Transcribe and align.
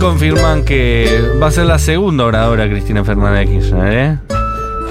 confirman 0.00 0.64
que 0.64 1.22
va 1.40 1.48
a 1.48 1.50
ser 1.52 1.66
la 1.66 1.78
segunda 1.78 2.24
oradora 2.24 2.68
Cristina 2.68 3.04
Fernández 3.04 3.46
de 3.48 3.54
Kirchner, 3.54 3.92
¿eh? 3.92 4.18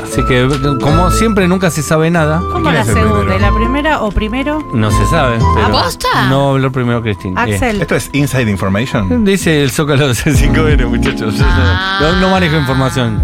Así 0.03 0.23
que, 0.23 0.47
como 0.79 1.11
siempre, 1.11 1.47
nunca 1.47 1.69
se 1.69 1.83
sabe 1.83 2.09
nada. 2.09 2.39
¿Cómo 2.51 2.63
¿Quién 2.63 2.75
la 2.75 2.83
segunda? 2.85 3.37
la 3.37 3.53
primera 3.53 4.01
o 4.01 4.11
primero? 4.11 4.59
No 4.73 4.89
se 4.89 5.05
sabe. 5.07 5.37
Pero 5.55 5.67
¿Aposta? 5.67 6.07
No 6.29 6.51
habló 6.51 6.71
primero 6.71 7.01
Cristina. 7.03 7.41
Axel. 7.43 7.81
Esto 7.81 7.95
es 7.95 8.09
Inside 8.13 8.49
Information. 8.49 9.23
Dice 9.25 9.61
el 9.63 9.71
Zócalo 9.71 10.07
de 10.07 10.13
C5N, 10.13 10.87
muchachos. 10.87 11.35
Ah. 11.41 11.99
No, 12.01 12.21
no 12.21 12.29
manejo 12.29 12.55
información. 12.57 13.19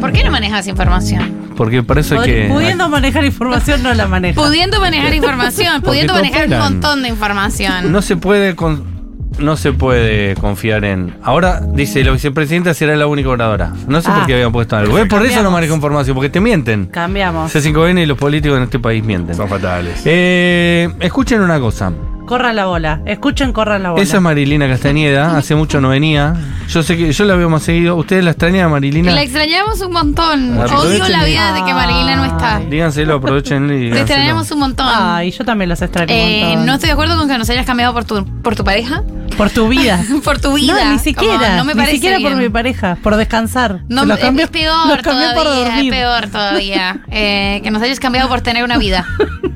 ¿Por 0.00 0.12
qué 0.12 0.24
no 0.24 0.30
manejas 0.30 0.66
información? 0.68 1.50
Porque 1.56 1.82
para 1.82 2.00
eso 2.00 2.18
hay 2.18 2.26
que. 2.30 2.48
Pudiendo 2.48 2.88
manejar 2.88 3.24
información, 3.24 3.82
no 3.82 3.92
la 3.92 4.06
maneja. 4.06 4.40
Pudiendo 4.40 4.80
manejar 4.80 5.12
información, 5.14 5.82
pudiendo 5.82 6.14
manejar 6.14 6.46
un 6.48 6.58
montón 6.58 7.02
de 7.02 7.08
información. 7.08 7.92
No 7.92 8.00
se 8.00 8.16
puede 8.16 8.56
con- 8.56 8.99
no 9.40 9.56
se 9.56 9.72
puede 9.72 10.34
confiar 10.36 10.84
en. 10.84 11.14
Ahora 11.22 11.60
dice 11.60 12.02
la 12.04 12.12
vicepresidenta 12.12 12.74
será 12.74 12.94
la 12.96 13.06
única 13.06 13.28
oradora. 13.28 13.72
No 13.88 14.00
sé 14.00 14.08
Ah. 14.10 14.16
por 14.16 14.26
qué 14.26 14.34
habían 14.34 14.52
puesto 14.52 14.76
algo. 14.76 14.94
¿Ves? 14.94 15.06
Por 15.08 15.24
eso 15.24 15.42
no 15.42 15.50
manejo 15.50 15.74
información, 15.74 16.14
porque 16.14 16.28
te 16.30 16.40
mienten. 16.40 16.86
Cambiamos. 16.86 17.52
C5N 17.54 18.02
y 18.02 18.06
los 18.06 18.18
políticos 18.18 18.56
en 18.58 18.64
este 18.64 18.78
país 18.78 19.04
mienten. 19.04 19.34
Son 19.34 19.48
fatales. 19.48 20.02
Eh, 20.04 20.88
escuchen 21.00 21.40
una 21.40 21.58
cosa. 21.60 21.92
Corran 22.30 22.54
la 22.54 22.66
bola. 22.66 23.00
Escuchen, 23.06 23.52
corran 23.52 23.82
la 23.82 23.90
bola. 23.90 24.02
Esa 24.04 24.18
es 24.18 24.22
Marilina 24.22 24.68
Castañeda. 24.68 25.36
Hace 25.36 25.56
mucho 25.56 25.80
no 25.80 25.88
venía. 25.88 26.36
Yo 26.68 26.80
sé 26.84 26.96
que 26.96 27.10
yo 27.12 27.24
la 27.24 27.34
veo 27.34 27.50
más 27.50 27.64
seguido. 27.64 27.96
¿Ustedes 27.96 28.22
la 28.22 28.30
extrañan 28.30 28.66
a 28.66 28.68
Marilina? 28.68 29.10
La 29.10 29.22
extrañamos 29.22 29.80
un 29.80 29.92
montón. 29.92 30.56
Odio 30.56 31.08
la 31.08 31.24
vida 31.24 31.52
de 31.54 31.64
que 31.64 31.74
Marilina 31.74 32.14
no 32.14 32.24
está. 32.26 32.60
Díganselo, 32.60 33.16
aprovechenlo 33.16 33.74
y 33.74 33.76
Te 33.78 33.82
díganselo. 33.86 34.02
extrañamos 34.06 34.50
un 34.52 34.58
montón. 34.60 34.86
Ay, 34.88 35.32
yo 35.32 35.44
también 35.44 35.68
los 35.70 35.82
extraño 35.82 36.14
un 36.14 36.20
Eh, 36.20 36.42
montón. 36.44 36.66
no 36.66 36.74
estoy 36.74 36.86
de 36.86 36.92
acuerdo 36.92 37.18
con 37.18 37.28
que 37.28 37.36
nos 37.36 37.50
hayas 37.50 37.66
cambiado 37.66 37.92
por 37.94 38.04
tu, 38.04 38.24
por 38.42 38.54
tu 38.54 38.62
pareja. 38.62 39.02
Por 39.36 39.50
tu 39.50 39.66
vida. 39.66 40.00
por 40.24 40.38
tu 40.40 40.52
vida. 40.54 40.72
No, 40.74 40.78
ni 40.78 40.84
Como, 40.90 40.98
siquiera. 41.00 41.56
no 41.56 41.64
me 41.64 41.72
ni 41.74 41.78
parece 41.78 41.94
siquiera 41.96 42.18
por 42.20 42.26
bien. 42.30 42.38
mi 42.38 42.48
pareja. 42.48 42.96
Por 43.02 43.16
descansar. 43.16 43.80
No, 43.88 44.04
los 44.04 44.18
es- 44.20 44.24
cambié- 44.24 44.44
es 44.44 44.50
peor 44.50 44.86
los 44.86 44.98
cambié 44.98 45.26
por 45.34 45.42
todavía, 45.42 45.66
es 45.66 45.74
dormir. 45.74 45.90
peor 45.90 46.26
todavía. 46.28 47.00
Eh, 47.10 47.60
que 47.64 47.72
nos 47.72 47.82
hayas 47.82 47.98
cambiado 47.98 48.28
por 48.28 48.40
tener 48.40 48.62
una 48.62 48.78
vida. 48.78 49.04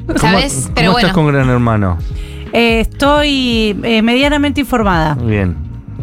¿Cómo- 0.06 0.18
¿Sabes? 0.18 0.62
¿Cómo, 0.64 0.74
Pero 0.74 0.90
bueno. 0.90 1.06
estás 1.06 1.14
con 1.14 1.28
Gran 1.28 1.48
Hermano? 1.48 1.98
Eh, 2.54 2.80
estoy 2.80 3.76
eh, 3.82 4.00
medianamente 4.02 4.60
informada. 4.60 5.14
Bien. 5.16 5.56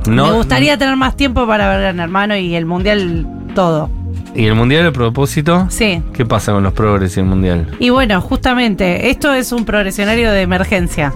No, 0.07 0.27
Me 0.27 0.31
gustaría 0.33 0.77
tener 0.77 0.95
más 0.97 1.15
tiempo 1.15 1.47
para 1.47 1.69
ver 1.69 1.79
Gran 1.81 1.99
Hermano 1.99 2.35
y 2.35 2.55
el 2.55 2.65
Mundial 2.65 3.25
todo. 3.55 3.89
¿Y 4.35 4.45
el 4.45 4.55
mundial 4.55 4.87
a 4.87 4.91
propósito? 4.91 5.67
Sí. 5.69 6.01
¿Qué 6.13 6.25
pasa 6.25 6.53
con 6.53 6.63
los 6.63 6.71
progres 6.73 7.15
y 7.17 7.19
el 7.19 7.25
mundial? 7.25 7.67
Y 7.79 7.89
bueno, 7.89 8.21
justamente, 8.21 9.09
esto 9.09 9.33
es 9.33 9.51
un 9.51 9.65
progresionario 9.65 10.31
de 10.31 10.41
emergencia. 10.41 11.13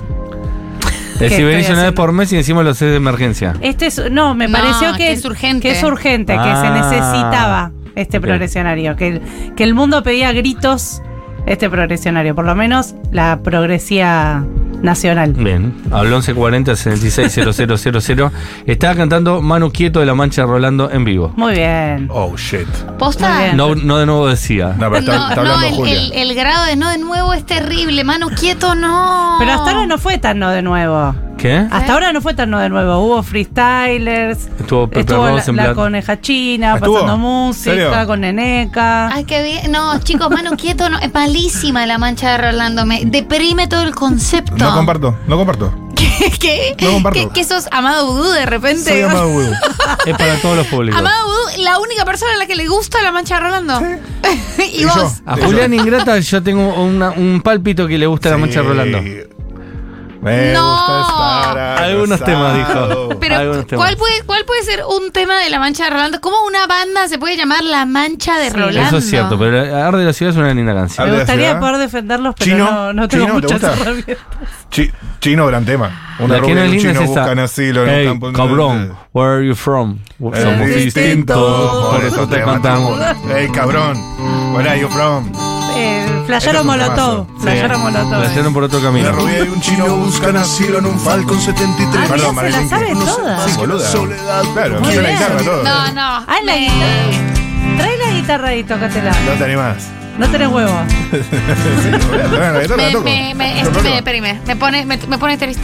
Es 1.13 1.19
¿Qué 1.19 1.23
decir, 1.29 1.45
venís 1.45 1.61
estoy 1.61 1.75
una 1.75 1.83
vez 1.85 1.93
por 1.93 2.11
mes 2.11 2.31
y 2.33 2.35
encima 2.37 2.61
los 2.61 2.81
es 2.81 2.89
de 2.91 2.95
emergencia. 2.97 3.53
Este 3.61 3.85
es, 3.87 4.01
no, 4.11 4.35
me 4.35 4.47
No, 4.49 4.57
pareció 4.57 4.91
que, 4.93 4.97
que 4.97 5.11
es 5.13 5.23
urgente. 5.25 5.61
que 5.61 5.71
es 5.71 5.83
urgente, 5.83 6.33
que 6.33 6.39
Ah. 6.39 6.61
se 6.61 6.69
necesitaba 6.71 7.71
este 7.95 8.17
Ok. 8.17 8.23
progresionario, 8.23 8.97
que, 8.97 9.07
el- 9.07 9.21
que 9.55 9.63
el 9.63 9.73
mundo 9.73 10.03
pedía 10.03 10.33
gritos 10.33 11.01
este 11.45 11.69
progresionario, 11.69 12.35
por 12.35 12.45
lo 12.45 12.53
menos 12.55 12.95
la 13.11 13.39
progresía 13.41 14.43
nacional. 14.81 15.33
Bien, 15.33 15.73
al 15.91 16.07
1140 16.07 16.75
660000 16.75 18.31
Estaba 18.65 18.95
cantando 18.95 19.41
Manu 19.41 19.71
Quieto 19.71 19.99
de 19.99 20.05
la 20.05 20.13
Mancha 20.15 20.43
Rolando 20.43 20.89
en 20.91 21.03
vivo. 21.05 21.33
Muy 21.35 21.53
bien. 21.53 22.07
Oh, 22.11 22.35
shit. 22.37 22.67
¿Posta? 22.97 23.53
No, 23.53 23.75
no 23.75 23.97
de 23.97 24.05
nuevo 24.05 24.27
decía. 24.27 24.69
No, 24.77 24.89
pero 24.91 24.97
está, 24.97 25.15
No, 25.17 25.29
está 25.29 25.35
no, 25.35 25.41
hablando 25.41 25.67
el, 25.67 25.73
Julia. 25.73 25.93
el- 26.01 26.13
el 26.13 26.35
grado 26.35 26.65
de 26.65 26.75
no 26.75 26.89
de 26.89 26.97
nuevo 26.97 27.33
es 27.33 27.45
terrible. 27.45 28.03
Manu 28.03 28.29
quieto, 28.29 28.75
no. 28.75 29.35
Pero 29.39 29.51
hasta 29.51 29.71
ahora 29.71 29.85
no 29.87 29.97
fue 29.97 30.17
tan 30.17 30.39
no 30.39 30.49
de 30.51 30.61
nuevo. 30.61 31.15
¿Qué? 31.45 31.67
Hasta 31.71 31.93
ahora 31.93 32.11
no 32.11 32.21
fue 32.21 32.33
tan 32.33 32.49
no 32.49 32.59
de 32.59 32.69
nuevo. 32.69 32.99
Hubo 33.05 33.21
freestylers. 33.23 34.47
Estuvo 34.59 34.87
Pepe 34.87 35.01
Estuvo 35.01 35.27
la, 35.27 35.63
la 35.67 35.73
coneja 35.75 36.19
china, 36.19 36.75
¿Estuvo? 36.75 36.93
pasando 36.95 37.17
música, 37.17 37.71
¿Serio? 37.75 38.07
con 38.07 38.21
Neneca. 38.21 39.07
Ay, 39.13 39.25
qué 39.25 39.43
bien. 39.43 39.71
No, 39.71 39.99
chicos, 39.99 40.29
Manu 40.31 40.57
quieto, 40.57 40.89
no. 40.89 40.97
Es 40.99 41.13
malísima 41.13 41.85
la 41.85 41.97
mancha 41.97 42.31
de 42.31 42.37
Rolando. 42.49 42.85
Me 42.85 43.05
deprime 43.05 43.67
todo 43.67 43.83
el 43.83 43.93
concepto. 43.93 44.55
No 44.57 44.73
comparto, 44.73 45.17
no 45.27 45.37
comparto. 45.37 45.73
¿Qué? 46.39 46.75
¿Qué? 46.77 46.85
No 46.85 46.91
comparto. 46.93 47.19
¿Qué, 47.19 47.29
qué 47.33 47.43
sos 47.43 47.67
Amado 47.71 48.07
Vudú 48.07 48.29
de 48.31 48.45
repente? 48.45 48.89
Soy 48.91 49.01
Amado 49.01 49.29
Vudú. 49.29 49.51
Es 50.05 50.15
para 50.17 50.35
todos 50.37 50.57
los 50.57 50.67
públicos. 50.67 50.99
Amado 50.99 51.25
Vudú, 51.25 51.63
la 51.63 51.79
única 51.79 52.05
persona 52.05 52.33
a 52.33 52.37
la 52.37 52.45
que 52.47 52.55
le 52.55 52.67
gusta 52.67 53.01
la 53.01 53.11
mancha 53.11 53.35
de 53.35 53.41
Rolando. 53.41 53.81
y, 54.73 54.81
Y 54.81 54.85
vos. 54.85 54.95
yo. 54.95 55.11
A 55.25 55.37
Julián 55.37 55.73
Ingrata 55.73 56.19
yo 56.19 56.41
tengo 56.43 56.73
una- 56.83 57.11
un 57.11 57.41
pálpito 57.41 57.87
que 57.87 57.97
le 57.97 58.07
gusta 58.07 58.29
la 58.31 58.37
Mancha 58.37 58.61
de 58.61 58.67
Rolando. 58.67 58.99
Me 60.25 60.53
No. 60.53 60.71
gusta 60.71 61.01
estar 61.01 61.83
Algunos 61.83 62.23
temas, 62.23 62.55
dijo. 62.57 63.09
Pero, 63.19 63.35
Algunos 63.37 63.67
temas. 63.67 63.85
¿cuál 63.85 63.97
puede, 63.97 64.21
¿cuál 64.25 64.43
puede 64.45 64.63
ser 64.63 64.81
un 64.85 65.11
tema 65.11 65.37
de 65.39 65.49
la 65.49 65.59
mancha 65.59 65.83
de 65.85 65.91
Rolando? 65.91 66.19
¿Cómo 66.21 66.37
una 66.47 66.65
banda 66.67 67.07
se 67.07 67.17
puede 67.19 67.37
llamar 67.37 67.63
La 67.63 67.85
Mancha 67.85 68.37
de 68.39 68.49
Sí. 68.49 68.57
Rolando? 68.57 68.81
Eso 68.81 68.97
es 68.97 69.09
cierto, 69.09 69.37
pero 69.39 69.59
Arde 69.85 70.03
la 70.03 70.13
Ciudad 70.13 70.33
es 70.33 70.37
una 70.39 70.53
linda 70.53 70.73
canción. 70.73 71.03
¿Al 71.05 71.11
Me 71.11 71.17
de 71.17 71.23
gustaría 71.23 71.59
poder 71.59 71.77
defenderlos, 71.77 72.35
pero 72.37 72.51
¿Chino? 72.51 72.65
no, 72.71 72.93
no 72.93 73.07
tengo 73.07 73.25
¿Chino? 73.25 73.41
¿Te 73.41 73.53
muchas 73.53 73.61
gusta? 73.69 73.81
herramientas. 73.81 74.17
Chi- 74.71 74.91
chino, 75.21 75.45
gran 75.47 75.63
tema. 75.65 76.15
Una 76.19 76.37
rubia 76.39 76.65
es 76.65 76.71
un 76.71 76.77
chino 76.79 77.01
es 77.01 77.07
buscan 77.07 77.39
asilo 77.39 77.83
en 77.83 77.89
Hey, 77.89 78.07
un 78.07 78.19
campo. 78.19 78.33
cabrón, 78.37 78.93
where 79.13 79.31
are 79.37 79.47
you 79.47 79.53
from? 79.55 79.99
Somos 80.17 80.33
distinto, 80.33 80.79
distintos, 80.79 81.85
por 81.95 82.03
eso 82.05 82.27
te 82.27 82.41
cantamos. 82.41 82.99
Hey, 83.33 83.47
cabrón. 83.53 83.95
Where 84.55 84.69
are 84.69 84.79
you 84.79 84.87
from? 84.89 85.31
Eh, 85.75 86.05
un 86.61 86.67
Molotov. 86.67 87.27
Flayero 87.39 87.79
Molotov. 87.79 88.43
La 88.43 88.49
por 88.51 88.63
otro 88.63 88.81
camino. 88.81 89.09
Una 89.09 89.17
rubia 89.17 89.39
y 89.39 89.47
un 89.49 89.61
chino 89.61 89.85
buscan 89.97 90.37
asilo 90.37 90.79
en 90.79 90.85
un 90.85 90.99
Falcon 90.99 91.39
73. 91.41 92.03
Ah, 92.03 92.07
Perdón, 92.09 92.35
se 92.35 92.49
la 92.49 92.67
sabe 92.67 92.87
que- 92.87 92.95
toda. 92.95 93.47
Sí, 93.47 93.53
boluda. 93.57 93.91
Claro, 94.53 94.79
la 94.79 95.09
guitarra 95.11 95.37
todo. 95.37 95.63
No, 95.63 95.91
no. 95.91 96.01
Ah, 96.27 96.37
la 96.43 96.55
guitarra. 96.57 97.77
Trae 97.77 97.97
la 97.97 98.09
guitarra 98.13 98.55
y 98.55 98.63
tócatela. 98.63 99.11
No 99.25 99.31
te 99.37 99.43
animás. 99.43 99.75
No 100.17 100.29
tenés 100.29 100.47
huevo. 100.47 100.71
La 102.39 102.51
la 102.51 102.77
Me, 103.03 103.33
me, 103.35 103.61
esto 103.61 103.81
me 103.83 103.89
deprime. 103.89 104.39
Me 104.47 104.55
pone, 104.55 104.85
me, 104.85 104.97
me 104.97 105.17
pone 105.17 105.37
triste. 105.37 105.63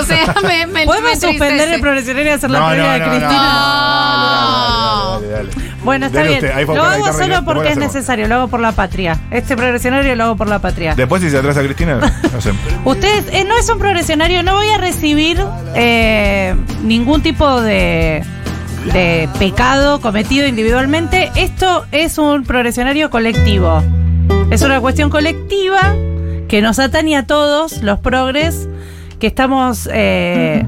O 0.00 0.04
sea, 0.04 0.34
me, 0.42 0.66
me, 0.66 0.84
¿Podemos 0.84 1.12
suspender 1.20 1.68
el 1.68 1.80
progresionario 1.80 2.30
y 2.32 2.34
hacer 2.34 2.50
la 2.50 2.58
no, 2.58 2.70
de 2.70 2.76
no, 2.78 2.84
no. 2.84 3.04
Cristina? 3.04 4.73
Dale, 5.20 5.28
dale, 5.28 5.50
dale, 5.50 5.66
dale. 5.68 5.74
Bueno, 5.84 6.06
está 6.06 6.18
Dele 6.18 6.40
bien. 6.40 6.44
usted, 6.44 6.74
lo 6.74 6.82
hago 6.82 7.12
solo 7.12 7.44
porque 7.44 7.68
es 7.70 7.76
necesario, 7.76 8.28
lo 8.28 8.34
hago 8.36 8.48
por 8.48 8.60
la 8.60 8.72
patria. 8.72 9.18
Este 9.30 9.56
progresionario 9.56 10.14
lo 10.16 10.24
hago 10.24 10.36
por 10.36 10.48
la 10.48 10.58
patria. 10.60 10.94
Después, 10.94 11.22
si 11.22 11.30
se 11.30 11.38
atrasa 11.38 11.62
Cristina, 11.62 11.96
no 12.32 12.40
sé. 12.40 12.52
Ustedes, 12.84 13.24
eh, 13.32 13.44
no 13.44 13.56
es 13.58 13.68
un 13.68 13.78
progresionario, 13.78 14.42
no 14.42 14.54
voy 14.54 14.68
a 14.68 14.78
recibir 14.78 15.38
eh, 15.74 16.54
ningún 16.82 17.22
tipo 17.22 17.60
de, 17.60 18.22
de 18.92 19.28
pecado 19.38 20.00
cometido 20.00 20.46
individualmente. 20.46 21.30
Esto 21.36 21.86
es 21.92 22.18
un 22.18 22.44
progresionario 22.44 23.10
colectivo. 23.10 23.82
Es 24.50 24.62
una 24.62 24.80
cuestión 24.80 25.10
colectiva 25.10 25.94
que 26.48 26.60
nos 26.62 26.78
atañe 26.78 27.16
a 27.16 27.26
todos, 27.26 27.82
los 27.82 27.98
progres, 28.00 28.68
que 29.18 29.26
estamos 29.26 29.88
eh, 29.92 30.66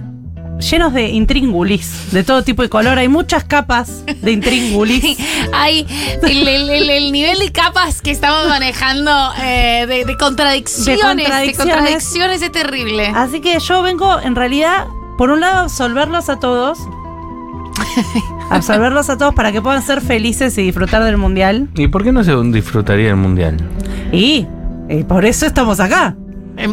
llenos 0.58 0.92
de 0.94 1.08
intríngulis, 1.10 2.12
de 2.12 2.24
todo 2.24 2.42
tipo 2.42 2.64
y 2.64 2.68
color. 2.68 2.98
Hay 2.98 3.08
muchas 3.08 3.44
capas 3.44 4.04
de 4.06 4.32
intríngulis. 4.32 5.16
Hay 5.52 5.86
el, 6.22 6.48
el- 6.48 6.70
el- 6.70 6.90
el 6.90 7.12
nivel 7.12 7.38
de 7.38 7.52
capas 7.52 8.00
que 8.02 8.10
estamos 8.10 8.48
manejando 8.48 9.10
eh, 9.42 9.86
de, 9.88 10.04
de 10.04 10.16
contradicciones. 10.16 10.86
De 10.86 10.92
De 10.96 11.00
contradicciones. 11.24 11.74
contradicciones 11.74 12.42
es 12.42 12.52
terrible. 12.52 13.06
Así 13.14 13.40
que 13.40 13.58
yo 13.60 13.82
vengo, 13.82 14.20
en 14.20 14.34
realidad, 14.34 14.86
por 15.18 15.30
un 15.30 15.40
lado, 15.40 15.58
a 15.58 15.62
absolverlos 15.62 16.28
a 16.28 16.38
todos. 16.38 16.78
absolverlos 18.50 19.10
a 19.10 19.18
todos 19.18 19.34
para 19.34 19.52
que 19.52 19.60
puedan 19.62 19.82
ser 19.82 20.00
felices 20.00 20.56
y 20.58 20.62
disfrutar 20.62 21.02
del 21.04 21.16
mundial. 21.16 21.68
¿Y 21.76 21.88
por 21.88 22.02
qué 22.04 22.12
no 22.12 22.22
se 22.24 22.34
disfrutaría 22.52 23.10
el 23.10 23.16
mundial? 23.16 23.56
Y, 24.12 24.46
y 24.88 25.04
por 25.04 25.24
eso 25.24 25.46
estamos 25.46 25.80
acá. 25.80 26.16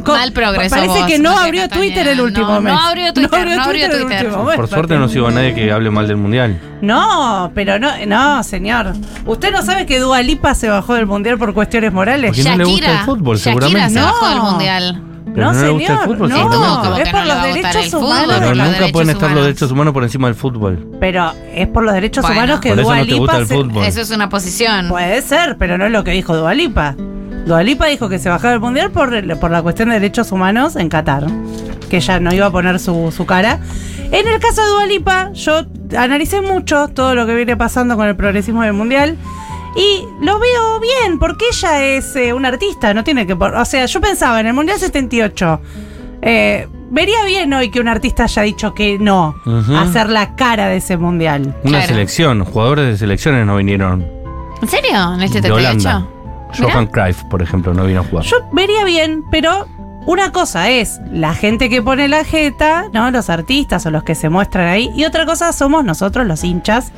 Co- 0.03 0.13
Mal 0.13 0.31
progreso. 0.31 0.75
Parece 0.75 0.87
vos, 0.99 1.05
que 1.07 1.19
no 1.19 1.37
abrió 1.37 1.63
Castañeda. 1.63 1.93
Twitter 1.93 2.07
el 2.07 2.21
último 2.21 2.47
no, 2.47 2.61
mes. 2.61 2.73
No 2.73 2.79
abrió 2.79 3.13
Twitter, 3.13 3.45
no 3.47 3.63
abrió 3.63 3.85
el 3.85 3.91
Twitter. 3.91 4.25
último 4.27 4.43
mes. 4.45 4.55
Por 4.55 4.67
suerte 4.69 4.97
no 4.97 5.09
sigo 5.09 5.27
a 5.27 5.31
nadie 5.31 5.53
que 5.53 5.71
hable 5.71 5.89
mal 5.89 6.07
del 6.07 6.17
mundial. 6.17 6.59
No, 6.81 7.51
pero 7.53 7.79
no, 7.79 7.89
no, 8.07 8.43
señor. 8.43 8.93
¿Usted 9.25 9.51
no 9.51 9.61
sabe 9.61 9.85
que 9.85 9.99
Dua 9.99 10.21
Lipa 10.21 10.55
se 10.55 10.69
bajó 10.69 10.93
del 10.95 11.05
mundial 11.05 11.37
por 11.37 11.53
cuestiones 11.53 11.91
morales? 11.91 12.31
Porque 12.35 12.43
no 12.49 12.55
le 12.57 12.63
gusta 12.65 12.91
el 12.91 13.05
fútbol, 13.05 13.37
Shakira 13.37 13.67
seguramente. 13.67 13.93
se 13.93 13.99
No. 13.99 14.05
bajó 14.05 14.29
del 14.29 14.39
mundial. 14.41 15.01
Pero 15.33 15.47
no, 15.47 15.53
no 15.53 15.61
le 15.63 15.69
gusta 15.71 15.93
el 15.93 15.99
señor. 15.99 16.05
fútbol, 16.15 16.29
no, 16.29 16.35
seguramente. 16.37 16.75
¿Cómo 16.83 16.95
es 16.97 17.03
que 17.03 17.11
por 17.11 17.19
no 17.19 17.25
los 17.33 17.43
derechos 17.43 17.93
humanos. 17.93 18.35
Pero 18.39 18.55
nunca 18.55 18.87
pueden 18.91 19.09
estar 19.09 19.21
los 19.23 19.31
humanos. 19.31 19.43
derechos 19.43 19.71
humanos 19.71 19.93
por 19.93 20.03
encima 20.03 20.27
del 20.27 20.35
fútbol. 20.35 20.87
Pero 20.99 21.33
es 21.55 21.67
por 21.67 21.83
los 21.83 21.93
derechos 21.93 22.21
Bueno, 22.21 22.37
humanos 22.37 22.59
que 22.59 22.69
por 22.69 22.79
eso 22.79 22.87
Dua 22.87 22.97
no 22.99 23.05
te 23.05 23.13
gusta 23.15 23.39
Lipa 23.39 23.53
el 23.55 23.71
se-. 23.83 23.87
Eso 23.87 24.01
es 24.01 24.11
una 24.11 24.29
posición. 24.29 24.89
Puede 24.89 25.21
ser, 25.23 25.57
pero 25.57 25.77
no 25.77 25.85
es 25.87 25.91
lo 25.91 26.03
que 26.03 26.11
dijo 26.11 26.37
Dualipa. 26.37 26.95
Dualipa 27.45 27.87
dijo 27.87 28.07
que 28.09 28.19
se 28.19 28.29
bajaba 28.29 28.51
del 28.51 28.59
mundial 28.61 28.91
por, 28.91 29.39
por 29.39 29.51
la 29.51 29.61
cuestión 29.61 29.89
de 29.89 29.95
derechos 29.95 30.31
humanos 30.31 30.75
en 30.75 30.89
Qatar. 30.89 31.25
Que 31.89 31.97
ella 31.97 32.19
no 32.19 32.33
iba 32.33 32.45
a 32.47 32.51
poner 32.51 32.79
su, 32.79 33.11
su 33.15 33.25
cara. 33.25 33.59
En 34.11 34.27
el 34.27 34.39
caso 34.39 34.61
de 34.61 34.67
Dualipa, 34.69 35.31
yo 35.33 35.65
analicé 35.97 36.41
mucho 36.41 36.87
todo 36.89 37.15
lo 37.15 37.25
que 37.25 37.35
viene 37.35 37.57
pasando 37.57 37.95
con 37.97 38.07
el 38.07 38.15
progresismo 38.15 38.61
del 38.63 38.73
mundial. 38.73 39.17
Y 39.75 40.05
lo 40.23 40.37
veo 40.39 40.79
bien, 40.79 41.17
porque 41.19 41.45
ella 41.51 41.83
es 41.83 42.15
eh, 42.15 42.31
una 42.33 42.49
artista, 42.49 42.93
no 42.93 43.03
tiene 43.03 43.25
que... 43.25 43.35
por- 43.35 43.55
O 43.55 43.65
sea, 43.65 43.85
yo 43.87 43.99
pensaba 44.01 44.39
en 44.39 44.45
el 44.47 44.53
Mundial 44.53 44.77
78. 44.77 45.61
eh, 46.21 46.67
vería 46.91 47.25
bien 47.25 47.51
hoy 47.53 47.71
que 47.71 47.79
un 47.79 47.87
artista 47.87 48.25
haya 48.25 48.43
dicho 48.43 48.75
que 48.75 48.99
no 48.99 49.35
Ujú. 49.47 49.73
a 49.75 49.81
hacer 49.81 50.09
la 50.09 50.35
cara 50.35 50.67
de 50.67 50.77
ese 50.77 50.95
mundial. 50.95 51.55
Una 51.63 51.79
Claro. 51.79 51.87
selección, 51.87 52.45
jugadores 52.45 52.85
de 52.87 52.97
selecciones 52.97 53.47
no 53.47 53.55
vinieron. 53.57 54.05
¿En 54.61 54.67
serio? 54.69 55.13
¿En 55.15 55.21
el 55.21 55.29
De 55.31 55.41
78? 55.41 56.07
Johan 56.57 56.87
Cruyff, 56.87 57.23
por 57.25 57.41
ejemplo, 57.41 57.73
no 57.73 57.85
vino 57.85 58.01
a 58.01 58.03
jugar. 58.03 58.25
Yo 58.25 58.37
vería 58.51 58.83
bien, 58.85 59.23
pero 59.31 59.67
una 60.05 60.31
cosa 60.31 60.69
es 60.69 60.99
la 61.11 61.33
gente 61.33 61.69
que 61.69 61.81
pone 61.81 62.07
la 62.07 62.23
jeta, 62.25 62.85
¿no? 62.93 63.09
Los 63.11 63.29
artistas 63.29 63.85
o 63.85 63.91
los 63.91 64.03
que 64.03 64.15
se 64.15 64.29
muestran 64.29 64.67
ahí. 64.67 64.89
Y 64.95 65.05
otra 65.05 65.25
cosa 65.25 65.51
somos 65.53 65.83
nosotros, 65.85 66.27
los 66.27 66.43
hinchas, 66.43 66.91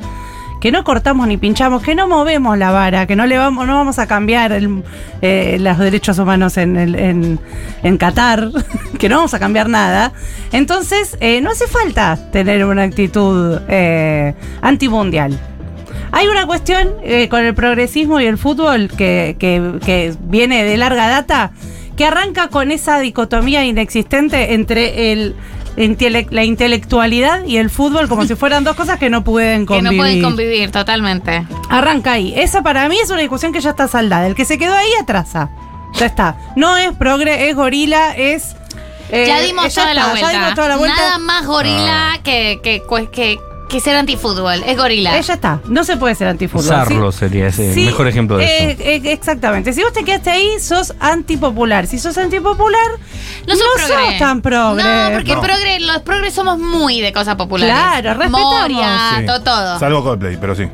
que 0.60 0.72
no 0.72 0.82
cortamos 0.84 1.28
ni 1.28 1.36
pinchamos, 1.36 1.82
que 1.82 1.94
no 1.94 2.08
movemos 2.08 2.56
la 2.58 2.70
vara, 2.70 3.06
que 3.06 3.14
no 3.14 3.26
le 3.26 3.36
vamos, 3.38 3.66
no 3.66 3.74
vamos 3.74 3.98
a 3.98 4.06
cambiar 4.06 4.52
el- 4.52 4.82
eh, 5.22 5.58
los 5.60 5.78
derechos 5.78 6.18
humanos 6.18 6.56
en, 6.56 6.76
el- 6.76 6.94
en, 6.94 7.38
en 7.82 7.96
Qatar, 7.98 8.48
que 8.98 9.08
no 9.08 9.16
vamos 9.16 9.34
a 9.34 9.38
cambiar 9.38 9.68
nada. 9.68 10.12
Entonces, 10.52 11.16
eh, 11.20 11.40
no 11.42 11.50
hace 11.50 11.66
falta 11.68 12.18
tener 12.32 12.64
una 12.64 12.82
actitud 12.84 13.60
eh, 13.68 14.34
antimundial. 14.62 15.38
Hay 16.16 16.28
una 16.28 16.46
cuestión 16.46 16.88
eh, 17.02 17.28
con 17.28 17.44
el 17.44 17.54
progresismo 17.54 18.20
y 18.20 18.26
el 18.26 18.38
fútbol 18.38 18.88
que, 18.88 19.36
que- 19.38 19.78
que 19.84 20.14
viene 20.20 20.64
de 20.64 20.76
larga 20.78 21.08
data, 21.08 21.50
que 21.96 22.06
arranca 22.06 22.48
con 22.48 22.70
esa 22.70 22.98
dicotomía 23.00 23.64
inexistente 23.66 24.54
entre 24.54 25.12
el, 25.12 25.34
intele- 25.76 26.26
la 26.30 26.44
intelectualidad 26.44 27.44
y 27.44 27.58
el 27.58 27.68
fútbol, 27.68 28.08
como 28.08 28.24
si 28.24 28.34
fueran 28.34 28.64
dos 28.64 28.76
cosas 28.76 28.98
que 28.98 29.10
no 29.10 29.24
pueden 29.24 29.62
Que 29.66 29.74
convivir. 29.74 29.92
no 29.92 29.96
pueden 30.02 30.22
convivir, 30.22 30.70
totalmente. 30.70 31.46
Arranca 31.68 32.12
ahí. 32.12 32.32
Esa 32.36 32.62
para 32.62 32.88
mí 32.88 32.96
es 33.02 33.10
una 33.10 33.20
discusión 33.20 33.52
que 33.52 33.60
ya 33.60 33.70
está 33.70 33.86
saldada. 33.86 34.26
El 34.26 34.34
que 34.34 34.44
se 34.46 34.56
quedó 34.58 34.74
ahí 34.74 34.88
atrasa. 35.00 35.50
Ya 35.94 36.06
está. 36.06 36.36
No 36.56 36.76
es 36.78 36.92
progre, 36.92 37.48
es 37.50 37.56
gorila, 37.56 38.14
es. 38.16 38.56
eh, 39.10 39.24
ya 39.26 39.40
dimos 39.40 39.74
ya 39.74 39.82
toda 39.82 39.94
la 39.94 40.00
está, 40.00 40.10
vuelta. 40.12 40.32
Ya 40.32 40.38
dimos 40.38 40.54
toda 40.54 40.68
la 40.68 40.76
vuelta. 40.76 40.96
Nada 40.96 41.18
más 41.18 41.46
gorila 41.46 42.20
que, 42.24 42.60
que, 42.62 42.82
pues, 42.88 43.08
que, 43.10 43.38
que 43.68 43.80
ser 43.80 43.96
antifútbol. 43.96 44.62
Es 44.64 44.76
gorila. 44.76 45.18
Eh, 45.18 45.22
ya 45.22 45.34
está. 45.34 45.60
No 45.68 45.84
se 45.84 45.96
puede 45.96 46.14
ser 46.14 46.28
antifútbol. 46.28 46.64
Sarlo 46.64 47.12
¿sí? 47.12 47.18
sería 47.18 47.48
ese 47.48 47.74
Sí, 47.74 47.86
mejor 47.86 48.08
ejemplo 48.08 48.36
de 48.38 48.44
eh, 48.44 48.70
eso. 48.72 48.82
eh, 48.82 49.12
exactamente. 49.12 49.72
Si 49.72 49.82
vos 49.82 49.92
te 49.92 50.04
quedaste 50.04 50.30
ahí, 50.30 50.60
sos 50.60 50.94
antipopular. 51.00 51.86
Si 51.86 51.98
sos 51.98 52.16
antipopular, 52.18 52.90
No 53.46 53.56
sos 53.56 53.64
progre. 53.86 54.18
tan 54.18 54.40
progre. 54.42 54.82
No, 54.82 55.10
porque 55.14 55.34
No. 55.34 55.40
progre, 55.40 55.80
los 55.80 55.98
progres 56.02 56.34
somos 56.34 56.58
muy 56.58 57.00
de 57.00 57.12
cosas 57.12 57.36
populares. 57.36 57.74
Claro, 57.74 58.14
respetamos. 58.18 58.60
Moria, 58.60 58.98
Sí. 59.20 59.26
todo. 59.44 59.78
Salvo 59.78 60.02
Coldplay, 60.02 60.36
pero 60.40 60.54
sí. 60.54 60.68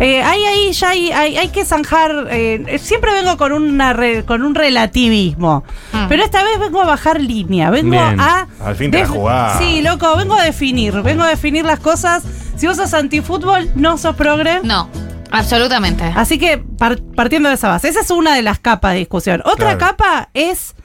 Eh, 0.00 0.22
ahí, 0.22 0.44
ahí, 0.44 0.72
ya 0.72 0.90
hay, 0.90 1.10
hay, 1.10 1.36
hay 1.36 1.48
que 1.48 1.64
zanjar. 1.64 2.28
eh, 2.30 2.78
siempre 2.80 3.12
vengo 3.12 3.36
con, 3.36 3.52
una 3.52 3.92
re- 3.92 4.24
con 4.24 4.42
un 4.44 4.54
relativismo. 4.54 5.64
Mm. 5.92 6.06
Pero 6.08 6.22
esta 6.22 6.44
vez 6.44 6.60
vengo 6.60 6.80
a 6.80 6.86
bajar 6.86 7.20
línea. 7.20 7.70
Vengo 7.70 7.90
Bien. 7.90 8.20
a. 8.20 8.46
Al 8.64 8.76
fin 8.76 8.90
te 8.92 9.00
la 9.00 9.08
jugás. 9.08 9.58
Sí, 9.58 9.82
loco, 9.82 10.16
vengo 10.16 10.34
a 10.34 10.44
definir. 10.44 10.92
Vengo 11.02 11.24
a 11.24 11.28
definir 11.28 11.64
las 11.64 11.80
cosas. 11.80 12.22
Si 12.56 12.66
vos 12.68 12.76
sos 12.76 12.94
antifútbol, 12.94 13.70
no 13.74 13.98
sos 13.98 14.14
progre. 14.14 14.60
No, 14.62 14.88
absolutamente. 15.32 16.04
Así 16.14 16.38
que 16.38 16.58
par- 16.58 17.00
partiendo 17.16 17.48
de 17.48 17.56
esa 17.56 17.66
base, 17.68 17.88
esa 17.88 18.00
es 18.00 18.10
una 18.12 18.34
de 18.36 18.42
las 18.42 18.60
capas 18.60 18.92
de 18.92 18.98
discusión. 19.00 19.42
Otra 19.44 19.76
Claro. 19.76 19.78
capa 19.96 20.28
es 20.32 20.76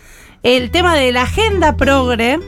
el 0.42 0.72
tema 0.72 0.96
de 0.96 1.12
la 1.12 1.22
agenda 1.22 1.78
progre 1.78 2.40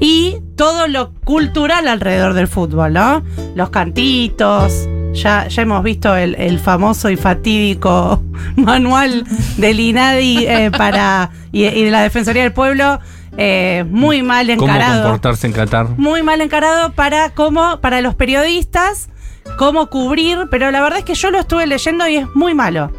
y 0.00 0.36
todo 0.56 0.86
lo 0.86 1.12
cultural 1.24 1.88
alrededor 1.88 2.34
del 2.34 2.46
fútbol, 2.48 2.92
¿no? 2.92 3.24
Los 3.56 3.70
cantitos. 3.70 4.88
Ya, 5.14 5.48
ya 5.48 5.62
hemos 5.62 5.82
visto 5.82 6.14
el, 6.16 6.34
el 6.36 6.58
famoso 6.58 7.10
y 7.10 7.16
fatídico 7.16 8.22
manual 8.56 9.24
del 9.56 9.80
INADI 9.80 10.46
eh, 10.46 10.70
para 10.70 11.30
y, 11.52 11.64
y 11.64 11.84
de 11.84 11.90
la 11.90 12.02
Defensoría 12.02 12.42
del 12.42 12.52
Pueblo, 12.52 13.00
eh, 13.36 13.84
muy 13.90 14.22
mal 14.22 14.46
¿Cómo 14.56 14.66
encarado 14.66 15.02
comportarse 15.02 15.46
en 15.46 15.52
Qatar? 15.52 15.88
muy 15.96 16.22
mal 16.22 16.40
encarado 16.40 16.92
para 16.92 17.30
cómo, 17.30 17.80
para 17.80 18.00
los 18.00 18.14
periodistas, 18.14 19.08
cómo 19.56 19.88
cubrir, 19.88 20.48
pero 20.50 20.70
la 20.70 20.80
verdad 20.80 21.00
es 21.00 21.04
que 21.04 21.14
yo 21.14 21.30
lo 21.30 21.38
estuve 21.38 21.66
leyendo 21.66 22.06
y 22.08 22.16
es 22.16 22.26
muy 22.34 22.54
malo. 22.54 22.90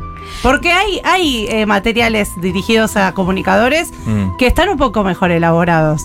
Porque 0.42 0.72
hay, 0.72 1.02
hay 1.04 1.48
eh, 1.50 1.66
materiales 1.66 2.30
dirigidos 2.42 2.96
a 2.98 3.14
comunicadores 3.14 3.90
Mm. 4.06 4.38
que 4.38 4.48
están 4.48 4.70
un 4.70 4.78
poco 4.78 5.04
mejor 5.04 5.32
elaborados. 5.32 6.02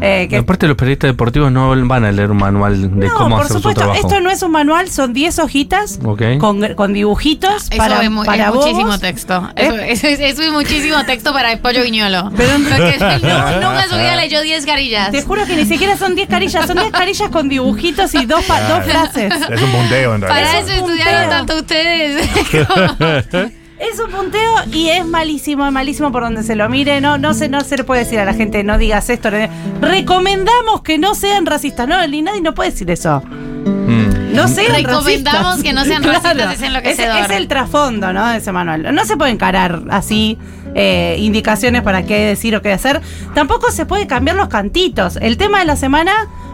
Eh, 0.00 0.28
que- 0.30 0.36
Aparte, 0.36 0.68
los 0.68 0.76
periodistas 0.76 1.08
deportivos 1.10 1.50
no 1.50 1.70
van 1.88 2.04
a 2.04 2.12
leer 2.12 2.30
un 2.30 2.36
manual 2.36 2.82
de 3.00 3.06
no, 3.08 3.14
cómo 3.14 3.36
por 3.36 3.46
hacer 3.46 3.56
supuesto, 3.56 3.80
su 3.80 3.86
trabajo. 3.86 4.06
esto 4.08 4.20
no 4.20 4.30
es 4.30 4.42
un 4.42 4.52
manual, 4.52 4.88
son 4.90 5.12
10 5.12 5.38
hojitas 5.40 5.98
Ok. 6.04 6.22
con, 6.38 6.74
con 6.74 6.92
dibujitos 6.92 7.64
Eso 7.70 7.76
para, 7.76 8.02
es, 8.02 8.10
para 8.24 8.48
es 8.48 8.54
muchísimo 8.54 8.98
texto. 9.00 9.48
Eso, 9.56 9.74
¿Eh? 9.76 9.92
eso 9.92 10.06
es, 10.06 10.20
eso 10.20 10.42
es 10.42 10.52
muchísimo 10.52 11.04
texto 11.04 11.32
para 11.32 11.50
el 11.50 11.58
pollo 11.58 11.82
viñolo. 11.82 12.30
Pero- 12.36 12.58
nu- 12.58 12.68
nunca 12.68 13.86
su 13.90 13.96
vida 13.96 14.14
leyó 14.16 14.40
10 14.42 14.66
carillas. 14.66 15.10
Te 15.10 15.22
juro 15.22 15.44
que 15.46 15.56
ni 15.56 15.64
siquiera 15.64 15.96
son 15.96 16.14
10 16.14 16.28
carillas, 16.28 16.66
son 16.66 16.76
10 16.76 16.92
carillas 16.92 17.30
con 17.30 17.48
dibujitos 17.48 18.14
y 18.14 18.24
dos, 18.26 18.44
pa- 18.44 18.60
dos 18.68 18.84
frases. 18.84 19.32
Es 19.34 19.62
un 19.62 19.70
punteo 19.72 20.14
en 20.14 20.20
realidad. 20.20 20.28
Para 20.52 20.58
Es 20.60 20.66
eso 20.68 20.74
estudiaron 20.84 21.30
tanto 21.30 21.56
ustedes. 21.56 22.28
Es 23.78 24.00
un 24.00 24.10
punteo 24.10 24.52
y 24.72 24.88
es 24.88 25.06
malísimo, 25.06 25.64
es 25.66 25.72
malísimo 25.72 26.10
por 26.10 26.22
donde 26.22 26.42
se 26.42 26.56
lo 26.56 26.68
mire. 26.68 27.00
No, 27.00 27.16
no, 27.18 27.32
se, 27.34 27.48
no 27.48 27.60
se 27.60 27.76
le 27.76 27.84
puede 27.84 28.04
decir 28.04 28.18
a 28.18 28.24
la 28.24 28.34
gente, 28.34 28.64
no 28.64 28.76
digas 28.78 29.08
esto. 29.08 29.30
no- 29.30 29.38
Recomendamos 29.80 30.82
que 30.82 30.98
no 30.98 31.14
sean 31.14 31.46
racistas. 31.46 31.86
No, 31.86 32.04
ni 32.06 32.22
nadie 32.22 32.40
no 32.40 32.54
puede 32.54 32.70
decir 32.70 32.90
eso. 32.90 33.20
Mm. 33.24 34.34
No 34.34 34.48
sean 34.48 34.74
Recomendamos 34.74 35.04
racistas. 35.04 35.62
que 35.62 35.72
no 35.72 35.84
sean 35.84 36.02
racistas, 36.04 36.54
es 36.54 36.62
enloquecedor. 36.62 37.18
Es, 37.20 37.30
es 37.30 37.36
el 37.36 37.48
trasfondo, 37.48 38.12
¿no? 38.12 38.26
De 38.28 38.38
ese 38.38 38.52
manual. 38.52 38.94
No 38.94 39.04
se 39.04 39.16
puede 39.16 39.30
encarar 39.32 39.82
así 39.90 40.38
eh, 40.80 41.16
indicaciones 41.18 41.82
para 41.82 42.04
qué 42.06 42.18
decir 42.26 42.54
o 42.54 42.62
qué 42.62 42.70
hacer. 42.72 43.00
Tampoco 43.34 43.72
se 43.72 43.84
puede 43.84 44.06
cambiar 44.06 44.36
los 44.36 44.46
cantitos. 44.48 45.16
El 45.20 45.36
tema 45.36 45.58
de 45.58 45.64
la 45.64 45.74
semana 45.74 46.12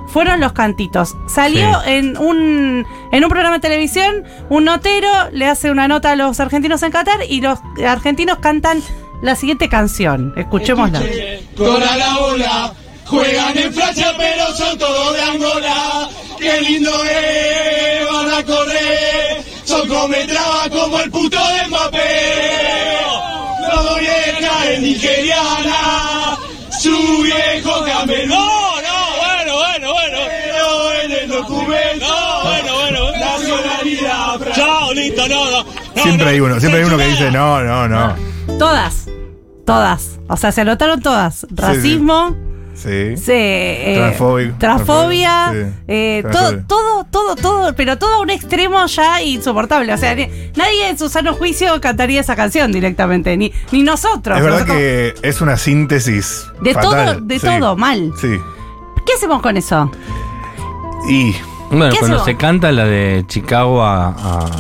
fueron 0.09 0.41
los 0.41 0.53
cantitos. 0.53 1.15
Salió 1.29 1.69
Sí. 1.85 1.91
en 1.91 2.17
un 2.17 2.87
en 3.13 3.23
un 3.25 3.29
programa 3.31 3.57
de 3.57 3.61
televisión, 3.61 4.25
un 4.49 4.65
notero 4.65 5.09
le 5.33 5.47
hace 5.47 5.71
una 5.71 5.89
nota 5.89 6.13
a 6.13 6.17
los 6.17 6.41
argentinos 6.41 6.83
en 6.83 6.91
Qatar 6.93 7.21
y 7.29 7.41
los 7.43 7.59
argentinos 7.87 8.39
cantan 8.39 8.83
la 9.23 9.37
siguiente 9.37 9.69
canción. 9.69 10.33
Escuchémosla. 10.37 11.01
Toda 11.57 11.97
la 11.97 12.19
bola, 12.19 12.73
juegan 13.07 13.59
en 13.59 13.73
Francia 13.75 14.13
pero 14.17 14.47
son 14.55 14.79
todos 14.79 15.13
de 15.15 15.21
Angola. 15.23 16.09
Qué 16.39 16.61
lindo 16.63 16.91
es, 17.05 18.13
van 18.13 18.31
a 18.39 18.43
correr, 18.45 19.43
son 19.65 19.87
cometraba 19.89 20.69
como 20.71 20.99
el 21.01 21.11
puto 21.11 21.39
de 21.39 21.69
Mbappé. 21.69 22.01
Todo 23.71 23.97
vieja 23.99 24.71
es 24.71 24.81
nigeriana, 24.95 26.39
su 26.71 27.23
viejo 27.23 27.85
camelón. 27.85 28.29
No, 28.29 28.83
no, 28.83 28.97
bueno, 29.21 29.55
bueno, 29.55 29.93
bueno. 29.93 30.19
Pero 30.27 31.03
en 31.03 31.13
el 31.13 31.29
documento, 31.29 32.07
no, 32.07 32.43
bueno, 32.45 32.75
bueno, 32.75 33.03
bueno. 33.03 33.19
nacionalidad. 33.19 34.55
Chao, 34.55 34.95
listo, 34.95 35.29
no, 35.29 35.51
no. 35.51 35.65
no, 35.65 36.03
Siempre 36.03 36.25
no. 36.25 36.31
hay 36.31 36.41
uno, 36.41 36.61
siempre 36.61 36.81
hay 36.81 36.87
uno 36.87 36.97
que 36.97 37.07
dice 37.07 37.31
no, 37.31 37.63
no, 37.63 37.89
no. 37.89 38.15
Todas. 38.59 39.07
Todas. 39.67 40.21
O 40.29 40.37
sea, 40.37 40.53
se 40.53 40.61
anotaron 40.61 41.01
todas. 41.01 41.47
Racismo. 41.51 42.31
Sí. 42.31 42.35
Sí, 42.35 42.54
eh, 42.87 43.95
Transfóbico. 43.97 44.57
transfobia, 44.59 45.51
Sí, 45.53 45.59
eh, 45.89 46.21
todo, 46.23 46.33
transfobia. 46.33 46.65
todo, 46.67 47.05
todo, 47.11 47.37
todo, 47.37 47.75
pero 47.75 47.99
todo 47.99 48.15
a 48.17 48.21
un 48.21 48.31
extremo 48.31 48.85
ya 48.87 49.23
insoportable. 49.23 49.93
O 49.93 49.97
sea, 49.97 50.15
ni- 50.15 50.29
nadie 50.57 50.89
en 50.91 50.99
su 50.99 51.09
sano 51.09 51.35
juicio 51.35 51.81
cantaría 51.81 52.21
esa 52.21 52.37
canción 52.37 52.73
directamente, 52.73 53.37
ni, 53.37 53.53
ni 53.73 53.83
nosotros. 53.83 54.37
Es 54.39 54.45
verdad 54.45 54.61
Nosotros- 54.67 54.79
que 54.79 55.15
es 55.23 55.41
una 55.41 55.57
síntesis. 55.57 56.47
De 56.61 56.75
fatal. 56.75 57.15
todo, 57.17 57.21
de 57.27 57.39
Sí. 57.39 57.47
todo, 57.47 57.77
mal. 57.77 58.13
Sí. 58.21 58.39
¿Qué 59.07 59.13
hacemos 59.17 59.41
con 59.43 59.57
eso? 59.57 59.91
Y. 61.09 61.35
Bueno, 61.71 61.91
¿Qué 61.93 61.99
cuando 61.99 62.25
se 62.25 62.37
canta 62.37 62.71
la 62.73 62.85
de 62.85 63.25
Chicago 63.27 63.83
a, 63.83 64.09
a- 64.09 64.51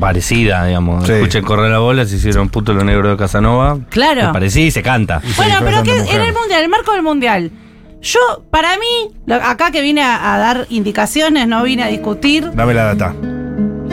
parecida, 0.00 0.66
digamos. 0.66 1.06
Sí. 1.06 1.12
Escuchen 1.12 1.44
correr 1.44 1.70
la 1.70 1.78
bola, 1.78 2.04
se 2.04 2.16
hicieron 2.16 2.48
puto 2.48 2.72
lo 2.72 2.84
negro 2.84 3.10
de 3.10 3.16
Casanova. 3.16 3.78
Claro. 3.90 4.22
Se 4.22 4.32
parecía 4.32 4.66
y 4.66 4.70
se 4.70 4.82
canta. 4.82 5.20
y 5.24 5.28
se 5.28 5.36
Bueno, 5.36 5.56
pero 5.60 5.82
que 5.82 5.92
en 5.92 6.20
el 6.20 6.32
mundial, 6.32 6.58
en 6.58 6.64
el 6.64 6.68
marco 6.68 6.92
del 6.92 7.02
mundial. 7.02 7.50
Yo, 8.00 8.18
para 8.50 8.70
mí, 8.78 9.12
acá 9.32 9.70
que 9.70 9.80
vine 9.80 10.02
a, 10.02 10.34
a 10.34 10.38
dar 10.38 10.66
indicaciones, 10.70 11.46
no 11.46 11.62
vine 11.62 11.84
a 11.84 11.86
discutir. 11.86 12.50
Dame 12.52 12.74
la 12.74 12.84
data. 12.94 13.14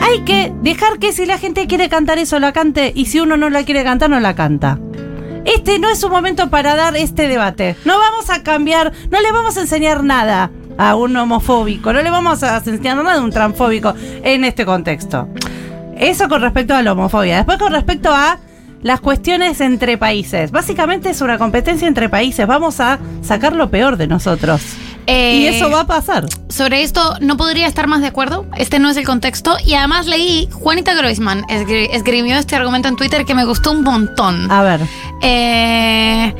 Hay 0.02 0.22
que 0.22 0.52
dejar 0.62 0.98
que 0.98 1.12
si 1.12 1.26
la 1.26 1.38
gente 1.38 1.66
quiere 1.68 1.88
cantar 1.88 2.18
eso, 2.18 2.40
la 2.40 2.52
cante. 2.52 2.92
Y 2.94 3.06
si 3.06 3.20
uno 3.20 3.36
no 3.36 3.50
la 3.50 3.62
quiere 3.64 3.84
cantar, 3.84 4.10
no 4.10 4.18
la 4.18 4.34
canta. 4.34 4.80
Este 5.44 5.78
no 5.78 5.88
es 5.88 6.02
un 6.02 6.10
momento 6.10 6.50
para 6.50 6.74
dar 6.74 6.96
este 6.96 7.28
debate. 7.28 7.76
No 7.84 7.98
vamos 7.98 8.28
a 8.30 8.42
cambiar, 8.42 8.92
no 9.10 9.20
le 9.20 9.30
vamos 9.32 9.56
a 9.56 9.60
enseñar 9.60 10.02
nada 10.02 10.50
a 10.80 10.94
un 10.96 11.16
homofóbico, 11.16 11.92
no 11.92 12.02
le 12.02 12.10
vamos 12.10 12.42
a 12.42 12.56
enseñar 12.56 12.96
nada 12.96 13.14
a 13.16 13.20
un 13.20 13.30
transfóbico 13.30 13.94
en 14.22 14.44
este 14.44 14.64
contexto. 14.64 15.28
Eso 15.98 16.28
con 16.28 16.40
respecto 16.40 16.74
a 16.74 16.82
la 16.82 16.92
homofobia. 16.92 17.36
Después 17.36 17.58
con 17.58 17.72
respecto 17.72 18.10
a 18.10 18.38
las 18.82 19.00
cuestiones 19.00 19.60
entre 19.60 19.98
países. 19.98 20.50
Básicamente 20.50 21.10
es 21.10 21.20
una 21.20 21.36
competencia 21.36 21.86
entre 21.86 22.08
países. 22.08 22.46
Vamos 22.46 22.80
a 22.80 22.98
sacar 23.22 23.54
lo 23.54 23.70
peor 23.70 23.98
de 23.98 24.06
nosotros. 24.06 24.62
Eh, 25.06 25.36
y 25.36 25.46
eso 25.46 25.70
va 25.70 25.80
a 25.80 25.86
pasar. 25.86 26.26
Sobre 26.48 26.82
esto 26.82 27.16
no 27.20 27.36
podría 27.36 27.66
estar 27.66 27.86
más 27.86 28.00
de 28.00 28.06
acuerdo. 28.06 28.46
Este 28.56 28.78
no 28.78 28.88
es 28.88 28.96
el 28.96 29.04
contexto. 29.04 29.56
Y 29.66 29.74
además 29.74 30.06
leí, 30.06 30.48
Juanita 30.52 30.94
Groisman 30.94 31.42
esgri- 31.48 31.88
esgrimió 31.92 32.36
este 32.36 32.56
argumento 32.56 32.88
en 32.88 32.96
Twitter 32.96 33.26
que 33.26 33.34
me 33.34 33.44
gustó 33.44 33.72
un 33.72 33.82
montón. 33.82 34.50
A 34.50 34.62
ver. 34.62 34.80
Eh, 35.20 36.34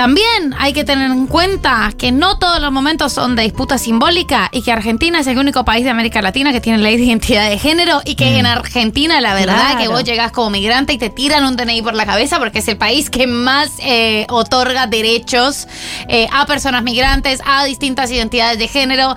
También 0.00 0.54
hay 0.58 0.72
que 0.72 0.82
tener 0.82 1.10
en 1.10 1.26
cuenta 1.26 1.92
que 1.98 2.10
no 2.10 2.38
todos 2.38 2.58
los 2.58 2.72
momentos 2.72 3.12
son 3.12 3.36
de 3.36 3.42
disputa 3.42 3.76
simbólica 3.76 4.48
y 4.50 4.62
que 4.62 4.72
Argentina 4.72 5.20
es 5.20 5.26
el 5.26 5.36
único 5.36 5.66
país 5.66 5.84
de 5.84 5.90
América 5.90 6.22
Latina 6.22 6.52
que 6.52 6.60
tiene 6.62 6.78
ley 6.78 6.96
de 6.96 7.04
identidad 7.04 7.50
de 7.50 7.58
género 7.58 8.00
y 8.06 8.14
que 8.14 8.38
en 8.38 8.46
Argentina 8.46 9.20
la 9.20 9.34
verdad 9.34 9.72
Claro. 9.72 9.78
que 9.78 9.88
vos 9.88 10.02
llegás 10.02 10.32
como 10.32 10.48
migrante 10.48 10.94
y 10.94 10.98
te 10.98 11.10
tiran 11.10 11.44
un 11.44 11.54
DNI 11.54 11.82
por 11.82 11.92
la 11.92 12.06
cabeza 12.06 12.38
porque 12.38 12.60
es 12.60 12.68
el 12.68 12.78
país 12.78 13.10
que 13.10 13.26
más 13.26 13.72
eh, 13.80 14.24
otorga 14.30 14.86
derechos 14.86 15.68
eh, 16.08 16.28
a 16.32 16.46
personas 16.46 16.82
migrantes, 16.82 17.42
a 17.44 17.66
distintas 17.66 18.10
identidades 18.10 18.58
de 18.58 18.68
género. 18.68 19.14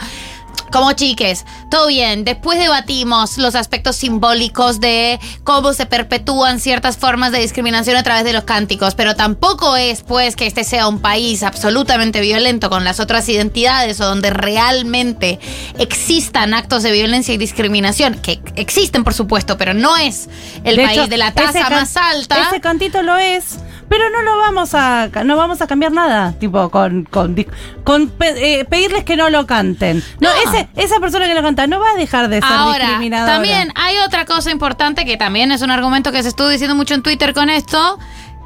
Como 0.72 0.92
chiques, 0.94 1.46
todo 1.70 1.86
bien. 1.88 2.24
Después 2.24 2.58
debatimos 2.58 3.38
los 3.38 3.54
aspectos 3.54 3.96
simbólicos 3.96 4.80
de 4.80 5.20
cómo 5.44 5.72
se 5.74 5.86
perpetúan 5.86 6.60
ciertas 6.60 6.98
formas 6.98 7.32
de 7.32 7.38
discriminación 7.40 7.96
a 7.96 8.02
través 8.02 8.24
de 8.24 8.34
los 8.34 8.44
cánticos, 8.44 8.96
pero 8.96 9.16
tampoco 9.16 9.76
es 9.78 10.02
pues 10.02 10.36
que 10.36 10.48
este 10.48 10.64
sea 10.64 10.88
un 10.88 11.00
país 11.00 11.44
absolutamente 11.44 12.22
violento 12.22 12.72
con 12.72 12.84
las 12.84 13.00
otras 13.00 13.30
identidades 13.30 14.02
o 14.02 14.06
donde 14.06 14.32
realmente 14.32 15.40
existan 15.78 16.56
actos 16.56 16.82
de 16.82 16.92
violencia 16.92 17.36
y 17.36 17.38
discriminación, 17.38 18.16
que 18.16 18.42
existen 18.56 19.04
por 19.04 19.14
supuesto, 19.14 19.60
pero 19.60 19.76
no 19.76 19.96
es 19.98 20.28
el 20.64 20.78
De 20.78 20.86
país 20.86 20.98
hecho, 20.98 21.08
de 21.08 21.18
la 21.18 21.34
tasa 21.34 21.70
más 21.70 21.96
alta. 21.98 22.48
Ese 22.50 22.62
cantito 22.62 23.04
lo 23.04 23.16
es, 23.18 23.58
pero 23.96 24.10
no 24.10 24.24
lo 24.24 24.38
vamos 24.40 24.74
a 24.74 25.08
no 25.24 25.38
vamos 25.38 25.62
a 25.62 25.68
cambiar 25.68 25.92
nada, 25.92 26.34
tipo 26.40 26.70
con 26.72 27.04
con, 27.04 27.36
con 27.84 28.10
pe- 28.10 28.62
eh, 28.62 28.66
pedirles 28.66 29.04
que 29.04 29.16
no 29.16 29.30
lo 29.30 29.46
canten. 29.46 30.04
No, 30.20 30.30
No. 30.30 30.52
ese 30.52 30.68
esa 30.76 31.00
persona 31.00 31.28
que 31.28 31.36
lo 31.36 31.44
canta 31.44 31.68
no 31.68 31.80
va 31.80 31.92
a 31.92 31.96
dejar 31.96 32.28
de 32.28 32.38
ser 32.42 32.52
Ahora, 32.52 32.80
discriminadora. 32.88 33.34
también 33.34 33.72
hay 33.76 33.98
otra 34.00 34.26
cosa 34.26 34.50
importante 34.50 35.06
que 35.06 35.16
también 35.16 35.52
es 35.52 35.62
un 35.62 35.70
argumento 35.70 36.12
que 36.12 36.24
se 36.24 36.30
estuvo 36.30 36.50
diciendo 36.50 36.74
mucho 36.76 36.96
en 36.96 37.04
Twitter 37.04 37.36
con 37.36 37.52
esto, 37.52 38.00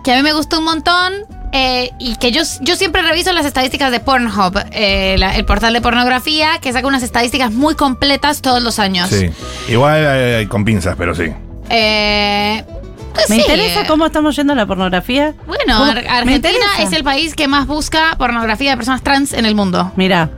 que 0.04 0.12
a 0.12 0.18
mí 0.18 0.22
me 0.22 0.34
gustó 0.34 0.60
un 0.60 0.66
montón 0.66 1.14
eh, 1.54 1.92
y 1.98 2.18
que 2.18 2.34
yo, 2.34 2.42
yo 2.60 2.76
siempre 2.76 3.02
reviso 3.02 3.32
las 3.32 3.46
estadísticas 3.46 3.90
de 3.90 4.02
Pornhub, 4.02 4.54
eh, 4.72 5.16
la- 5.18 5.34
el 5.38 5.46
portal 5.46 5.72
de 5.72 5.80
pornografía, 5.80 6.60
que 6.60 6.74
saca 6.74 6.86
unas 6.88 7.04
estadísticas 7.04 7.54
muy 7.54 7.74
completas 7.76 8.42
todos 8.42 8.62
los 8.62 8.80
años. 8.80 9.10
Sí. 9.10 9.30
Igual 9.70 9.96
eh, 10.06 10.48
con 10.50 10.66
pinzas, 10.66 10.96
pero 10.98 11.16
sí. 11.16 11.32
Eh, 13.18 13.24
pues 13.28 13.30
Me 13.30 13.36
sí, 13.38 13.42
interesa 13.42 13.82
eh, 13.82 13.86
cómo 13.88 14.06
estamos 14.06 14.36
yendo 14.36 14.54
a 14.54 14.56
la 14.56 14.66
pornografía. 14.66 15.34
Bueno. 15.46 15.84
Ar- 15.84 16.06
Argentina 16.08 16.66
es 16.80 16.92
el 16.94 17.04
país 17.04 17.34
que 17.36 17.48
más 17.48 17.68
busca 17.68 18.16
pornografía 18.18 18.72
de 18.72 18.78
personas 18.78 19.02
trans 19.04 19.34
en 19.34 19.46
el 19.46 19.56
mundo. 19.56 19.92
Mira, 19.96 20.30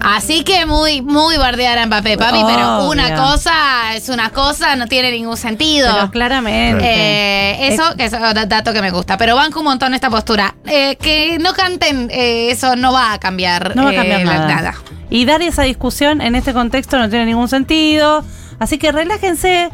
Así 0.00 0.44
que 0.44 0.64
muy, 0.64 1.02
muy 1.02 1.38
bardear 1.38 1.76
a 1.76 1.84
Mbappé, 1.86 2.16
papi, 2.16 2.38
pero 2.46 2.76
Obvio. 2.78 2.90
una 2.90 3.16
cosa 3.16 3.96
es 3.96 4.08
una 4.08 4.30
cosa, 4.30 4.76
no 4.76 4.86
tiene 4.86 5.10
ningún 5.10 5.36
sentido. 5.36 5.92
pero 5.92 6.10
claramente. 6.12 6.84
Eh, 6.86 7.72
eso 7.74 7.82
que 7.96 8.04
es 8.04 8.12
un 8.12 8.48
dato 8.48 8.72
que 8.72 8.80
me 8.80 8.92
gusta, 8.92 9.16
pero 9.18 9.34
banco 9.34 9.58
un 9.58 9.64
montón 9.64 9.94
esta 9.94 10.08
postura. 10.08 10.54
Eh, 10.66 10.96
que 11.00 11.38
no 11.40 11.52
canten, 11.52 12.10
eh, 12.12 12.50
eso 12.52 12.76
no 12.76 12.92
va 12.92 13.12
a 13.14 13.18
cambiar, 13.18 13.74
No 13.74 13.82
va 13.84 13.90
a 13.90 13.94
cambiar 13.94 14.20
eh, 14.20 14.24
nada. 14.24 14.74
Y 15.10 15.24
dar 15.24 15.42
esa 15.42 15.62
discusión 15.62 16.20
en 16.20 16.36
este 16.36 16.52
contexto 16.52 16.96
no 16.96 17.08
tiene 17.08 17.24
ningún 17.26 17.48
sentido. 17.48 18.22
Así 18.60 18.78
que 18.78 18.92
relájense. 18.92 19.70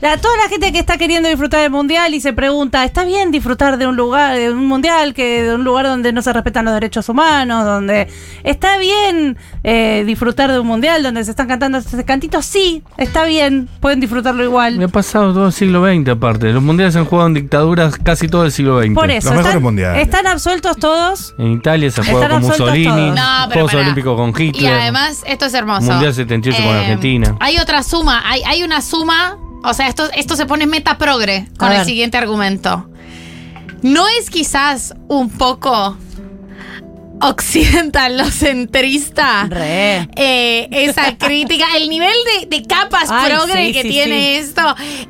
La, 0.00 0.16
toda 0.16 0.36
la 0.36 0.48
gente 0.48 0.70
que 0.72 0.78
está 0.78 0.96
queriendo 0.96 1.28
disfrutar 1.28 1.60
del 1.60 1.70
mundial 1.72 2.14
y 2.14 2.20
se 2.20 2.32
pregunta, 2.32 2.84
¿está 2.84 3.04
bien 3.04 3.32
disfrutar 3.32 3.78
de 3.78 3.86
un 3.88 3.96
lugar, 3.96 4.36
de 4.36 4.52
un 4.52 4.66
mundial, 4.66 5.12
que 5.12 5.42
de 5.42 5.54
un 5.56 5.64
lugar 5.64 5.86
donde 5.86 6.12
no 6.12 6.22
se 6.22 6.32
respetan 6.32 6.64
los 6.66 6.74
derechos 6.74 7.08
humanos, 7.08 7.64
donde 7.64 8.06
está 8.44 8.78
bien 8.78 9.36
eh, 9.64 10.04
disfrutar 10.06 10.52
de 10.52 10.60
un 10.60 10.66
mundial, 10.68 11.02
donde 11.02 11.24
se 11.24 11.30
están 11.32 11.48
cantando 11.48 11.78
estos 11.78 12.00
cantitos? 12.04 12.46
Sí, 12.46 12.84
está 12.96 13.24
bien, 13.24 13.68
pueden 13.80 13.98
disfrutarlo 13.98 14.38
Me 14.38 14.44
igual. 14.44 14.80
ha 14.82 14.88
pasado 14.88 15.32
todo 15.32 15.46
el 15.46 15.52
siglo 15.52 15.84
XX 15.84 16.08
aparte. 16.10 16.52
Los 16.52 16.62
mundiales 16.62 16.92
se 16.94 17.00
han 17.00 17.04
jugado 17.04 17.26
en 17.26 17.34
dictaduras 17.34 17.96
casi 17.96 18.28
todo 18.28 18.44
el 18.44 18.52
siglo 18.52 18.80
XX. 18.80 18.94
Por 18.94 19.10
eso, 19.10 19.26
Los 19.26 19.34
mejores 19.34 19.46
están, 19.48 19.62
mundiales. 19.64 20.02
están 20.02 20.26
absueltos 20.28 20.76
todos. 20.76 21.34
En 21.38 21.52
Italia 21.54 21.90
se 21.90 22.02
juega 22.04 22.26
Están 22.26 22.40
con 22.40 22.48
Mussolini. 22.48 23.10
No, 23.10 23.50
Juegos. 23.52 23.74
Olímpicos 23.74 24.16
con 24.16 24.28
Hitler. 24.30 24.62
Y 24.62 24.66
además, 24.66 25.22
esto 25.26 25.46
es 25.46 25.54
hermoso. 25.54 25.86
Eh, 25.86 25.90
Mundial 25.92 26.14
78 26.14 26.62
con 26.62 26.74
Argentina. 26.76 27.36
Hay 27.40 27.58
otra 27.58 27.82
suma, 27.82 28.22
hay, 28.24 28.42
hay 28.46 28.62
una 28.62 28.80
suma, 28.80 29.36
o 29.64 29.74
sea, 29.74 29.88
esto, 29.88 30.08
esto 30.14 30.36
se 30.36 30.46
pone 30.46 30.66
meta 30.66 30.98
progre 30.98 31.48
con 31.58 31.72
el 31.72 31.84
siguiente 31.84 32.16
argumento. 32.16 32.88
¿No 33.82 34.06
es 34.08 34.30
quizás 34.30 34.94
un 35.08 35.30
poco 35.30 35.96
occidentalocentrista? 37.20 39.46
Re. 39.50 40.08
eh, 40.16 40.68
esa 40.70 41.16
crítica, 41.18 41.66
el 41.76 41.88
nivel 41.88 42.14
de, 42.40 42.46
de 42.46 42.62
capas 42.64 43.10
Ay, 43.10 43.30
progre 43.30 43.66
sí, 43.66 43.72
que 43.72 43.82
sí, 43.82 43.88
tiene 43.88 44.38
esto, 44.38 44.62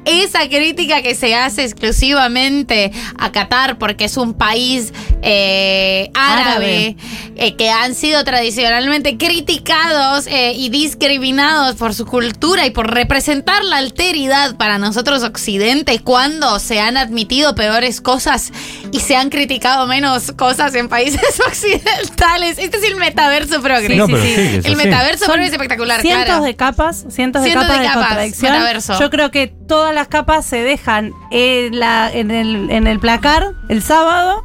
esa 0.04 0.48
crítica 0.48 1.02
que 1.02 1.14
se 1.14 1.34
hace 1.34 1.64
exclusivamente 1.64 2.92
a 3.18 3.32
Qatar 3.32 3.78
porque 3.78 4.04
es 4.04 4.16
un 4.16 4.34
país 4.34 4.92
eh, 5.22 6.10
árabe, 6.14 6.96
eh, 7.36 7.56
que 7.56 7.70
han 7.70 7.94
sido 7.94 8.22
tradicionalmente 8.24 9.16
criticados 9.16 10.26
eh, 10.26 10.52
y 10.54 10.68
discriminados 10.68 11.76
por 11.76 11.94
su 11.94 12.06
cultura 12.06 12.66
y 12.66 12.70
por 12.70 12.92
representar 12.92 13.64
la 13.64 13.78
alteridad 13.78 14.56
para 14.56 14.78
nosotros 14.78 15.22
occidentes 15.22 16.00
cuando 16.02 16.58
se 16.60 16.80
han 16.80 16.96
admitido 16.96 17.54
peores 17.54 18.00
cosas 18.00 18.52
y 18.90 19.00
se 19.00 19.16
han 19.16 19.30
criticado 19.30 19.86
menos 19.86 20.32
cosas 20.32 20.74
en 20.74 20.88
países 20.88 21.40
occidentales. 21.46 22.58
Este 22.58 22.76
es 22.78 22.84
el 22.84 22.96
metaverso 22.96 23.60
progre. 23.62 23.88
Sí, 23.88 23.96
no, 23.96 24.06
sí, 24.06 24.12
pero 24.12 24.24
sí. 24.24 24.60
El 24.64 24.76
metaverso 24.76 25.26
progre 25.26 25.46
es 25.46 25.52
espectacular, 25.52 26.00
cientos 26.00 26.24
claro. 26.24 26.44
de 26.44 26.56
capas, 26.56 27.04
cientos 27.10 27.42
de 27.42 27.50
Cientos 27.50 27.66
capas 27.66 27.80
de 27.80 27.82
de, 27.82 27.88
capas, 27.88 28.06
contradicción. 28.08 28.52
metaverso. 28.52 29.00
Yo 29.00 29.10
creo 29.10 29.30
que 29.30 29.46
todas 29.46 29.94
las 29.94 30.08
capas 30.08 30.46
se 30.46 30.62
dejan 30.62 31.12
en, 31.30 31.78
la, 31.78 32.10
en, 32.12 32.30
el, 32.30 32.70
en 32.70 32.86
el 32.86 32.98
placar 33.00 33.52
el 33.68 33.82
sábado 33.82 34.44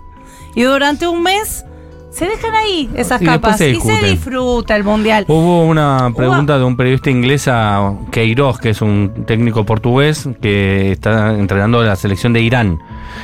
y 0.55 0.63
durante 0.63 1.07
un 1.07 1.23
mes 1.23 1.65
se 2.13 2.25
dejan 2.25 2.53
ahí 2.53 2.89
esas 2.95 3.21
Y 3.21 3.25
capas 3.25 3.57
se 3.57 3.71
y 3.71 3.81
se 3.81 4.05
disfruta 4.05 4.75
el 4.75 4.83
mundial. 4.83 5.25
Hubo 5.27 5.65
una 5.65 6.11
pregunta 6.15 6.57
de 6.57 6.63
un 6.63 6.77
periodista 6.77 7.09
inglés 7.09 7.47
a 7.47 7.93
Queiroz, 8.11 8.59
que 8.59 8.69
es 8.69 8.81
un 8.81 9.25
técnico 9.25 9.65
portugués 9.65 10.29
que 10.41 10.91
está 10.91 11.33
entrenando 11.33 11.81
la 11.83 11.95
selección 11.95 12.31
de 12.33 12.41
Irán. 12.41 12.81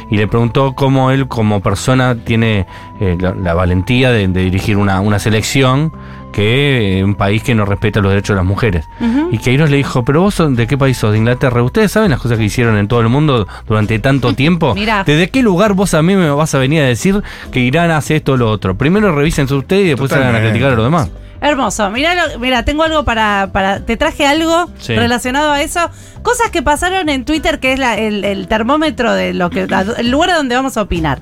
Y 0.10 0.17
le 0.17 0.27
preguntó 0.27 0.74
cómo 0.74 1.12
él, 1.12 1.27
como 1.27 1.62
persona, 1.62 2.15
tiene 2.15 2.65
eh, 3.00 3.15
la, 3.19 3.36
la 3.36 3.53
valentía 3.53 4.12
de, 4.12 4.27
de 4.27 4.41
dirigir 4.41 4.77
una, 4.77 5.01
una 5.01 5.19
selección 5.19 5.93
que 6.31 7.01
un 7.03 7.15
país 7.15 7.43
que 7.43 7.55
no 7.55 7.65
respeta 7.65 8.00
los 8.01 8.12
derechos 8.12 8.29
de 8.36 8.36
las 8.36 8.45
mujeres. 8.45 8.86
Y 9.31 9.38
Queiroz 9.39 9.69
le 9.69 9.77
dijo, 9.77 10.03
pero 10.05 10.21
vos 10.21 10.36
sos- 10.36 10.55
de 10.55 10.67
qué 10.67 10.77
país 10.77 10.98
sos, 10.98 11.12
de 11.12 11.17
Inglaterra. 11.17 11.62
¿Ustedes 11.63 11.91
saben 11.91 12.12
las 12.12 12.19
cosas 12.21 12.38
que 12.38 12.43
hicieron 12.45 12.77
en 12.77 12.88
todo 12.88 13.01
el 13.01 13.09
mundo 13.09 13.48
durante 13.67 14.00
tanto 14.00 14.33
tiempo? 14.36 14.74
Mirá. 14.75 15.03
¿Desde 15.05 15.29
qué 15.29 15.41
lugar 15.41 15.74
vos 15.74 15.93
a 15.93 16.01
mí 16.01 16.15
me 16.15 16.29
vas 16.29 16.53
a 16.55 16.59
venir 16.59 16.81
a 16.83 16.86
decir 16.86 17.21
que 17.51 17.59
Irán 17.59 17.91
hace 17.91 18.15
esto 18.17 18.33
o 18.33 18.38
lo 18.38 18.50
otro? 18.50 18.77
Primero 18.77 19.13
revisen 19.13 19.51
ustedes 19.51 19.86
y 19.86 19.89
después 19.89 20.09
salgan 20.12 20.36
a 20.36 20.39
criticar 20.39 20.71
a 20.74 20.75
los 20.75 20.86
demás. 20.86 21.09
Hermoso. 21.41 21.89
Mira, 21.89 22.13
mira, 22.38 22.65
tengo 22.65 22.83
algo 22.83 23.05
para, 23.05 23.50
para. 23.53 23.79
Te 23.86 23.95
traje 23.95 24.25
algo 24.27 24.69
Sí. 24.77 24.93
relacionado 24.93 25.53
a 25.53 25.62
eso. 25.62 25.89
Cosas 26.21 26.50
que 26.51 26.62
pasaron 26.62 27.07
en 27.07 27.24
Twitter, 27.24 27.62
que 27.62 27.71
es 27.71 27.79
la- 27.79 27.98
el, 27.98 28.25
el 28.25 28.50
termómetro 28.50 29.13
de 29.13 29.33
lo 29.33 29.50
que. 29.50 29.65
el 29.98 30.12
lugar 30.12 30.31
donde 30.36 30.55
vamos 30.55 30.75
a 30.75 30.81
opinar. 30.81 31.19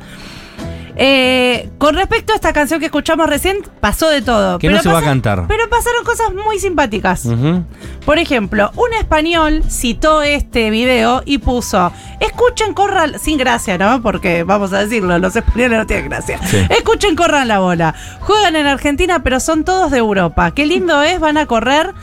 Eh, 0.99 1.69
con 1.77 1.93
respecto 1.95 2.33
a 2.33 2.35
esta 2.35 2.53
canción 2.53 2.79
que 2.79 2.87
escuchamos 2.87 3.29
recién, 3.29 3.57
pasó 3.79 4.09
de 4.09 4.23
todo. 4.23 4.57
Que 4.57 4.69
no 4.69 4.81
se 4.81 4.89
va 4.89 4.99
a 4.99 5.03
cantar. 5.03 5.45
Pero 5.47 5.69
pasaron 5.69 6.03
cosas 6.03 6.33
muy 6.33 6.59
simpáticas. 6.59 7.25
Ujú. 7.25 7.63
Por 8.03 8.17
ejemplo, 8.17 8.71
un 8.75 8.93
español 8.95 9.63
citó 9.69 10.23
este 10.23 10.71
video 10.71 11.21
y 11.23 11.37
puso, 11.37 11.91
escuchen, 12.19 12.73
corran, 12.73 13.19
sin 13.19 13.37
gracia, 13.37 13.77
¿no? 13.77 14.01
Porque 14.01 14.43
vamos 14.43 14.73
a 14.73 14.79
decirlo, 14.79 15.19
los 15.19 15.35
españoles 15.35 15.77
no 15.77 15.85
tienen 15.85 16.09
gracia. 16.09 16.39
Sí. 16.43 16.57
Escuchen, 16.69 17.15
corran 17.15 17.47
la 17.47 17.59
bola. 17.59 17.93
Juegan 18.21 18.55
en 18.55 18.65
Argentina, 18.65 19.21
pero 19.21 19.39
son 19.39 19.63
todos 19.65 19.91
de 19.91 19.99
Europa. 19.99 20.51
Qué 20.51 20.65
lindo 20.65 21.01
es, 21.03 21.19
van 21.19 21.37
a 21.37 21.45
correr. 21.45 21.93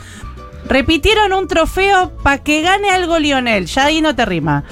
Repitieron 0.67 1.33
un 1.33 1.47
trofeo 1.47 2.11
para 2.23 2.39
que 2.39 2.61
gane 2.61 2.89
algo 2.89 3.19
Lionel. 3.19 3.65
Ya 3.65 3.85
ahí 3.85 4.01
no 4.01 4.15
te 4.15 4.25
rima. 4.25 4.63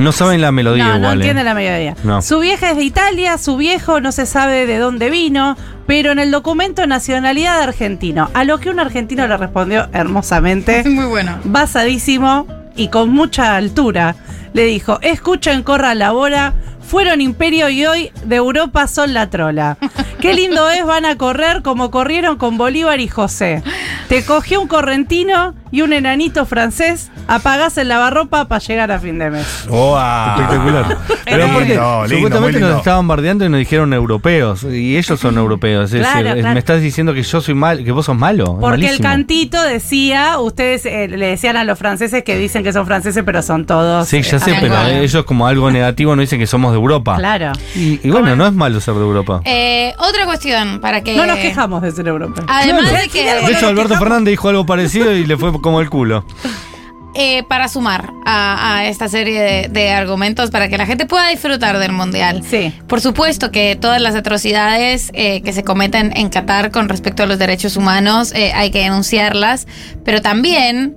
No 0.00 0.12
saben 0.12 0.40
la 0.40 0.50
melodía 0.52 0.84
no, 0.86 0.92
no 0.92 0.98
igual. 0.98 1.12
entiende 1.18 1.42
eh. 1.42 1.44
la 1.44 1.54
melodía. 1.54 1.96
No. 2.04 2.22
Su 2.22 2.40
vieja 2.40 2.70
es 2.70 2.76
de 2.76 2.84
Italia, 2.84 3.38
su 3.38 3.56
viejo 3.56 4.00
no 4.00 4.12
se 4.12 4.26
sabe 4.26 4.66
de 4.66 4.78
dónde 4.78 5.10
vino, 5.10 5.56
pero 5.86 6.12
en 6.12 6.18
el 6.18 6.30
documento 6.30 6.86
nacionalidad 6.86 7.60
argentino. 7.62 8.30
A 8.34 8.44
lo 8.44 8.58
que 8.58 8.70
un 8.70 8.80
argentino 8.80 9.26
le 9.26 9.36
respondió 9.36 9.88
hermosamente 9.92 10.84
Muy 10.88 11.04
bueno. 11.06 11.38
basadísimo 11.44 12.46
y 12.76 12.88
con 12.88 13.10
mucha 13.10 13.56
altura. 13.56 14.16
Le 14.52 14.64
dijo, 14.64 14.98
escuchen, 15.02 15.62
corra 15.62 15.94
la 15.94 16.10
bola, 16.12 16.54
fueron 16.90 17.20
imperio 17.20 17.68
y 17.68 17.86
hoy 17.86 18.10
de 18.24 18.34
Europa 18.34 18.88
son 18.88 19.14
la 19.14 19.30
trola. 19.30 19.76
Qué 20.20 20.34
lindo 20.34 20.68
es, 20.68 20.84
van 20.84 21.04
a 21.06 21.16
correr 21.16 21.62
como 21.62 21.92
corrieron 21.92 22.36
con 22.36 22.58
Bolívar 22.58 22.98
y 22.98 23.06
José. 23.06 23.62
Te 24.08 24.24
cogió 24.24 24.60
un 24.60 24.66
correntino 24.66 25.54
y 25.70 25.82
un 25.82 25.92
enanito 25.92 26.46
francés, 26.46 27.12
apagás 27.28 27.78
el 27.78 27.86
lavarropa 27.88 28.48
para 28.48 28.58
llegar 28.58 28.90
a 28.90 28.98
fin 28.98 29.20
de 29.20 29.30
mes. 29.30 29.66
¡Wow! 29.68 29.96
Espectacular. 30.34 30.98
Pero 31.24 31.36
Lindo, 31.36 31.52
aparte, 31.52 31.68
lindo, 31.68 32.08
supuestamente 32.08 32.60
nos 32.60 32.78
estaban 32.78 33.06
bardeando 33.06 33.44
y 33.44 33.48
nos 33.48 33.58
dijeron 33.60 33.92
europeos. 33.94 34.64
Y 34.64 34.96
ellos 34.96 35.20
son 35.20 35.38
europeos. 35.38 35.92
Es 35.92 36.00
Claro, 36.00 36.30
es- 36.30 36.34
claro. 36.34 36.54
me 36.54 36.58
estás 36.58 36.80
diciendo 36.82 37.14
que 37.14 37.22
yo 37.22 37.40
soy 37.40 37.54
mal, 37.54 37.84
que 37.84 37.92
vos 37.92 38.06
sos 38.06 38.16
malo. 38.16 38.58
Porque 38.60 38.88
el 38.88 38.98
cantito 39.00 39.62
decía, 39.62 40.40
ustedes 40.40 40.84
eh, 40.86 41.06
le 41.06 41.26
decían 41.28 41.56
a 41.56 41.62
los 41.62 41.78
franceses 41.78 42.24
que 42.24 42.36
dicen 42.36 42.64
que 42.64 42.72
son 42.72 42.84
franceses, 42.84 43.22
pero 43.24 43.40
son 43.42 43.64
todos. 43.64 44.08
Sí, 44.08 44.22
ya 44.22 44.38
eh, 44.38 44.40
sé, 44.40 44.56
pero 44.60 44.74
ellos 44.88 45.24
como 45.24 45.46
algo 45.46 45.70
negativo 45.70 46.16
no 46.16 46.20
dicen 46.20 46.40
que 46.40 46.48
somos 46.48 46.72
de 46.72 46.78
Europa. 46.80 47.16
Claro. 47.16 47.52
Y, 47.74 48.00
y 48.06 48.10
bueno, 48.10 48.34
no 48.36 48.46
es 48.46 48.52
malo 48.52 48.80
ser 48.80 48.94
de 48.94 49.00
Europa. 49.00 49.40
Eh, 49.44 49.94
otra 49.98 50.24
cuestión 50.26 50.80
para 50.80 51.02
que. 51.02 51.16
No 51.16 51.26
nos 51.26 51.38
quejamos 51.38 51.82
de 51.82 51.92
ser 51.92 52.08
Europa. 52.08 52.42
Además 52.48 52.82
Claro. 52.88 53.02
de 53.02 53.08
que. 53.08 53.24
De 53.46 53.52
hecho, 53.52 53.68
Alberto 53.68 53.96
Fernández 53.98 54.32
dijo 54.32 54.48
algo 54.48 54.66
parecido 54.66 55.12
y 55.14 55.24
le 55.26 55.36
fue 55.36 55.52
como 55.60 55.80
el 55.80 55.88
culo. 55.90 56.24
eh, 57.14 57.42
para 57.48 57.68
sumar 57.68 58.12
a, 58.24 58.76
a 58.76 58.86
esta 58.86 59.08
serie 59.08 59.40
de, 59.40 59.68
de 59.68 59.90
argumentos 59.90 60.50
para 60.50 60.68
que 60.68 60.78
la 60.78 60.86
gente 60.86 61.06
pueda 61.06 61.28
disfrutar 61.28 61.78
del 61.78 61.92
mundial. 61.92 62.42
Sí. 62.48 62.72
Por 62.86 63.00
supuesto 63.00 63.50
que 63.50 63.74
todas 63.76 64.00
las 64.00 64.14
atrocidades 64.14 65.10
eh, 65.14 65.42
que 65.42 65.52
se 65.52 65.64
cometen 65.64 66.12
en 66.16 66.28
Qatar 66.28 66.70
con 66.70 66.88
respecto 66.88 67.24
a 67.24 67.26
los 67.26 67.38
derechos 67.38 67.76
humanos 67.76 68.32
eh, 68.34 68.52
hay 68.54 68.70
que 68.70 68.78
denunciarlas, 68.80 69.66
pero 70.04 70.22
también 70.22 70.96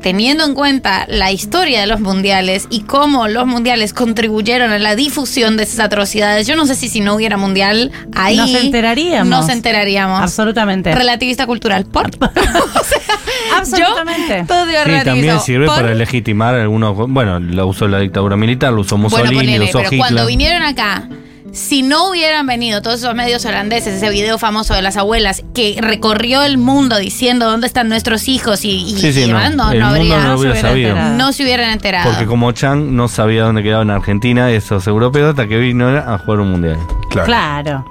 teniendo 0.00 0.44
en 0.44 0.54
cuenta 0.54 1.04
la 1.08 1.32
historia 1.32 1.80
de 1.80 1.86
los 1.86 2.00
mundiales 2.00 2.66
y 2.70 2.80
cómo 2.82 3.28
los 3.28 3.46
mundiales 3.46 3.92
contribuyeron 3.92 4.70
a 4.72 4.78
la 4.78 4.94
difusión 4.96 5.56
de 5.56 5.64
esas 5.64 5.80
atrocidades, 5.80 6.46
yo 6.46 6.56
no 6.56 6.66
sé 6.66 6.74
si 6.74 6.88
si 6.88 7.00
no 7.00 7.14
hubiera 7.14 7.36
mundial 7.36 7.90
ahí 8.14 8.36
Nos 8.36 8.54
enteraríamos. 8.54 9.28
Nos 9.28 9.48
enteraríamos. 9.48 10.22
Absolutamente. 10.22 10.94
Relativista 10.94 11.46
cultural. 11.46 11.84
Por. 11.86 12.10
Absolutamente. 13.56 14.38
Yo, 14.40 14.46
todo 14.46 14.66
Sí, 14.66 15.04
también 15.04 15.40
sirve 15.40 15.66
Por- 15.66 15.76
para 15.76 15.94
legitimar 15.94 16.54
algunos. 16.54 16.96
Bueno, 17.08 17.40
lo 17.40 17.66
usó 17.66 17.88
la 17.88 17.98
dictadura 17.98 18.36
militar, 18.36 18.72
lo 18.72 18.82
usó 18.82 18.96
Mussolini, 18.96 19.34
bueno, 19.34 19.40
ponele, 19.40 19.58
lo 19.58 19.64
usó 19.64 19.78
pero 19.78 19.88
Hitler. 19.88 19.98
cuando 20.00 20.26
vinieron 20.26 20.62
acá, 20.62 21.08
si 21.56 21.82
no 21.82 22.10
hubieran 22.10 22.46
venido 22.46 22.82
todos 22.82 23.00
esos 23.00 23.14
medios 23.14 23.44
holandeses, 23.46 23.94
ese 23.94 24.10
video 24.10 24.36
famoso 24.38 24.74
de 24.74 24.82
las 24.82 24.96
abuelas 24.96 25.42
que 25.54 25.78
recorrió 25.80 26.42
el 26.42 26.58
mundo 26.58 26.98
diciendo 26.98 27.46
dónde 27.50 27.66
están 27.66 27.88
nuestros 27.88 28.28
hijos 28.28 28.64
y, 28.64 28.70
y- 28.82 28.96
Sí, 28.98 29.12
sí, 29.12 29.22
y 29.22 29.28
no. 29.32 29.38
no, 29.50 29.72
El 29.72 29.78
no 29.80 29.86
mundo 29.90 30.14
habría, 30.14 30.18
no 30.28 30.38
hubiera 30.38 30.60
sabido. 30.60 30.94
no 30.94 31.32
se 31.32 31.42
hubieran 31.44 31.70
enterado. 31.70 32.10
Porque 32.10 32.26
como 32.26 32.52
Chang 32.52 32.92
no 32.94 33.08
sabía 33.08 33.44
dónde 33.44 33.62
quedaba 33.62 33.82
en 33.82 33.90
Argentina, 33.90 34.50
esos 34.50 34.86
europeos, 34.86 35.30
hasta 35.30 35.48
que 35.48 35.56
vino 35.58 35.88
a 35.88 36.18
jugar 36.18 36.40
un 36.40 36.50
mundial. 36.52 36.76
Claro. 37.10 37.26
Claro. 37.26 37.84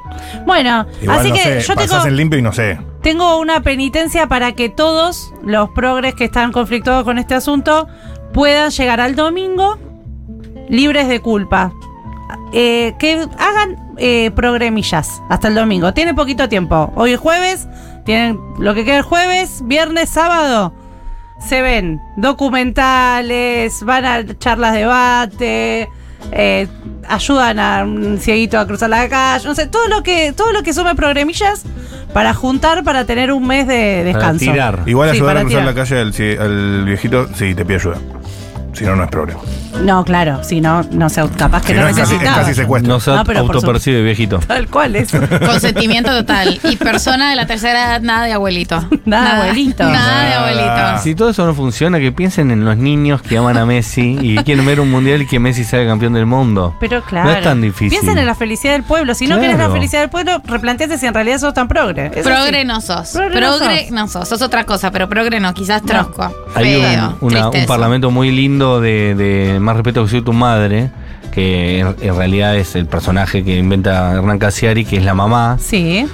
Bueno, 0.45 0.86
Igual 1.01 1.19
así 1.19 1.29
no 1.29 1.36
que 1.36 1.41
sé, 1.41 1.62
yo 1.62 1.75
tengo, 1.75 2.05
en 2.05 2.15
limpio 2.15 2.39
y 2.39 2.41
no 2.41 2.53
sé. 2.53 2.79
tengo 3.01 3.38
una 3.39 3.62
penitencia 3.62 4.27
para 4.27 4.51
que 4.53 4.69
todos 4.69 5.34
los 5.43 5.69
progres 5.72 6.13
que 6.15 6.25
están 6.25 6.51
conflictuados 6.51 7.03
con 7.03 7.17
este 7.17 7.34
asunto 7.34 7.88
puedan 8.34 8.69
llegar 8.69 9.01
al 9.01 9.15
domingo 9.15 9.77
libres 10.69 11.07
de 11.07 11.19
culpa. 11.19 11.74
Eh, 12.53 12.96
que 12.98 13.27
hagan 13.38 13.77
eh, 13.98 14.32
progremillas 14.32 15.22
hasta 15.29 15.48
el 15.48 15.55
domingo. 15.55 15.94
Tiene 15.94 16.13
poquito 16.13 16.50
tiempo. 16.50 16.91
Hoy 16.96 17.12
es 17.13 17.20
jueves, 17.20 17.67
tienen 18.05 18.39
lo 18.60 18.74
que 18.74 18.84
queda 18.86 18.98
el 18.98 19.03
jueves, 19.03 19.62
viernes, 19.65 20.10
sábado. 20.10 20.74
Se 21.39 21.62
ven 21.62 22.01
documentales, 22.15 23.84
van 23.84 24.05
a 24.05 24.38
charlas 24.39 24.74
de 24.74 24.79
debate, 24.79 25.89
eh, 26.32 26.67
ayudan 27.08 27.60
a 27.60 27.84
un 27.84 28.17
cieguito 28.20 28.58
a 28.58 28.65
cruzar 28.65 28.89
la 28.89 29.08
calle, 29.10 29.46
no 29.48 29.53
sé, 29.53 29.67
todo 29.67 29.88
lo 29.88 30.01
que, 30.01 30.32
todo 30.34 30.51
lo 30.53 30.63
que 30.63 30.74
sume 30.74 30.96
progremillas 30.96 31.63
para 32.13 32.34
juntar 32.34 32.84
para 32.84 33.05
tener 33.05 33.32
un 33.32 33.46
mes 33.46 33.67
de 33.67 33.98
Para 34.13 34.32
descanso. 34.32 34.51
tirar. 34.51 34.84
Igual 34.86 35.10
Sí, 35.12 35.17
ayudar 35.17 35.29
para 35.36 35.39
a 35.41 35.44
cruzar 35.44 35.62
tirar. 35.62 35.75
la 35.75 36.13
calle 36.13 36.38
al, 36.39 36.41
al 36.79 36.86
viejito, 36.86 37.27
sí, 37.36 37.53
te 37.53 37.65
pide 37.65 37.75
ayuda. 37.75 37.98
Si 38.75 38.84
no, 38.84 38.96
no 38.96 39.03
es 39.03 39.10
problema. 39.10 39.39
No, 39.84 40.03
claro, 40.05 40.44
si 40.44 40.62
no, 40.62 40.84
no 40.91 41.10
sé, 41.10 41.22
capaz 41.38 41.62
que 41.62 41.67
Si 41.70 41.74
no, 41.74 41.82
no, 41.82 41.88
es 41.89 41.96
casi, 41.96 42.01
es 42.15 42.20
necesitaba. 42.20 42.41
casi 42.44 42.53
secuestro. 42.55 42.94
No 42.94 43.00
se 43.00 43.12
No, 43.12 43.24
pero 43.25 43.46
por 43.46 43.55
autopercibe 43.55 44.01
viejito. 44.03 44.39
Tal 44.48 44.67
cual 44.67 44.96
es. 44.96 45.10
Consentimiento 45.12 46.12
total. 46.12 46.60
Y 46.63 46.75
persona 46.77 47.29
de 47.29 47.36
la 47.36 47.46
tercera 47.46 47.86
edad, 47.86 48.01
nada 48.01 48.25
de 48.25 48.34
abuelito. 48.34 48.84
Nada 49.05 49.36
de 49.36 49.41
abuelito. 49.50 49.84
Nada 49.84 50.24
de 50.24 50.29
Nada. 50.29 50.50
abuelito. 50.89 51.03
Si 51.03 51.15
todo 51.15 51.29
eso 51.29 51.46
no 51.46 51.53
funciona, 51.53 52.00
que 52.00 52.12
piensen 52.12 52.51
en 52.51 52.65
los 52.65 52.77
niños 52.77 53.22
que 53.22 53.38
aman 53.38 53.58
a 53.58 53.65
Messi 53.65 54.17
y 54.22 54.36
que 54.38 54.44
quieren 54.44 54.65
ver 54.65 54.79
un 54.79 54.89
mundial 54.91 55.22
y 55.22 55.27
que 55.27 55.39
Messi 55.39 55.63
sea 55.63 55.86
campeón 55.86 56.13
del 56.13 56.25
mundo. 56.25 56.75
Pero 56.79 57.01
claro. 57.03 57.29
No 57.29 57.36
es 57.36 57.44
tan 57.44 57.62
difícil. 57.62 57.89
Piensen 57.89 58.17
en 58.17 58.25
la 58.25 58.36
felicidad 58.36 58.74
del 58.74 58.84
pueblo. 58.84 59.13
Si 59.13 59.25
no 59.25 59.36
Claro. 59.36 59.41
querés 59.41 59.58
la 59.58 59.70
felicidad 59.74 60.01
del 60.01 60.10
pueblo, 60.10 60.41
replanteate 60.46 60.98
si 60.98 61.05
en 61.05 61.13
realidad 61.13 61.39
sos 61.39 61.53
tan 61.53 61.67
progre. 61.67 62.08
Es 62.15 62.24
Progre 62.24 62.58
así. 62.60 62.67
no 62.67 62.82
sos. 62.82 63.10
Progre 63.12 63.39
no 63.41 63.58
Progre 63.58 63.82
sos. 63.84 63.91
no 63.91 64.08
sos. 64.08 64.27
Sos 64.29 64.41
otra 64.41 64.63
cosa, 64.65 64.91
pero 64.91 65.08
progre 65.10 65.39
no. 65.39 65.53
Quizás 65.53 65.82
trosco. 65.84 66.34
Hay 66.55 66.75
un, 66.75 66.82
Feo. 66.82 67.17
una- 67.21 67.49
un 67.49 67.65
parlamento 67.65 68.10
muy 68.12 68.32
lindo 68.32 68.64
de, 68.82 69.15
de 69.15 69.60
Más 69.60 69.75
respeto 69.75 70.04
que 70.04 70.10
soy 70.10 70.21
tu 70.21 70.34
madre, 70.34 70.89
que 71.32 71.80
en, 71.80 71.95
en 72.01 72.15
realidad 72.15 72.56
es 72.56 72.75
el 72.75 72.86
personaje 72.88 73.43
que 73.43 73.58
inventa 73.58 74.13
Hernán 74.13 74.39
Casiari, 74.39 74.86
que 74.86 74.97
es 74.97 75.04
la 75.04 75.13
mamá, 75.13 75.58
Sí. 75.60 76.06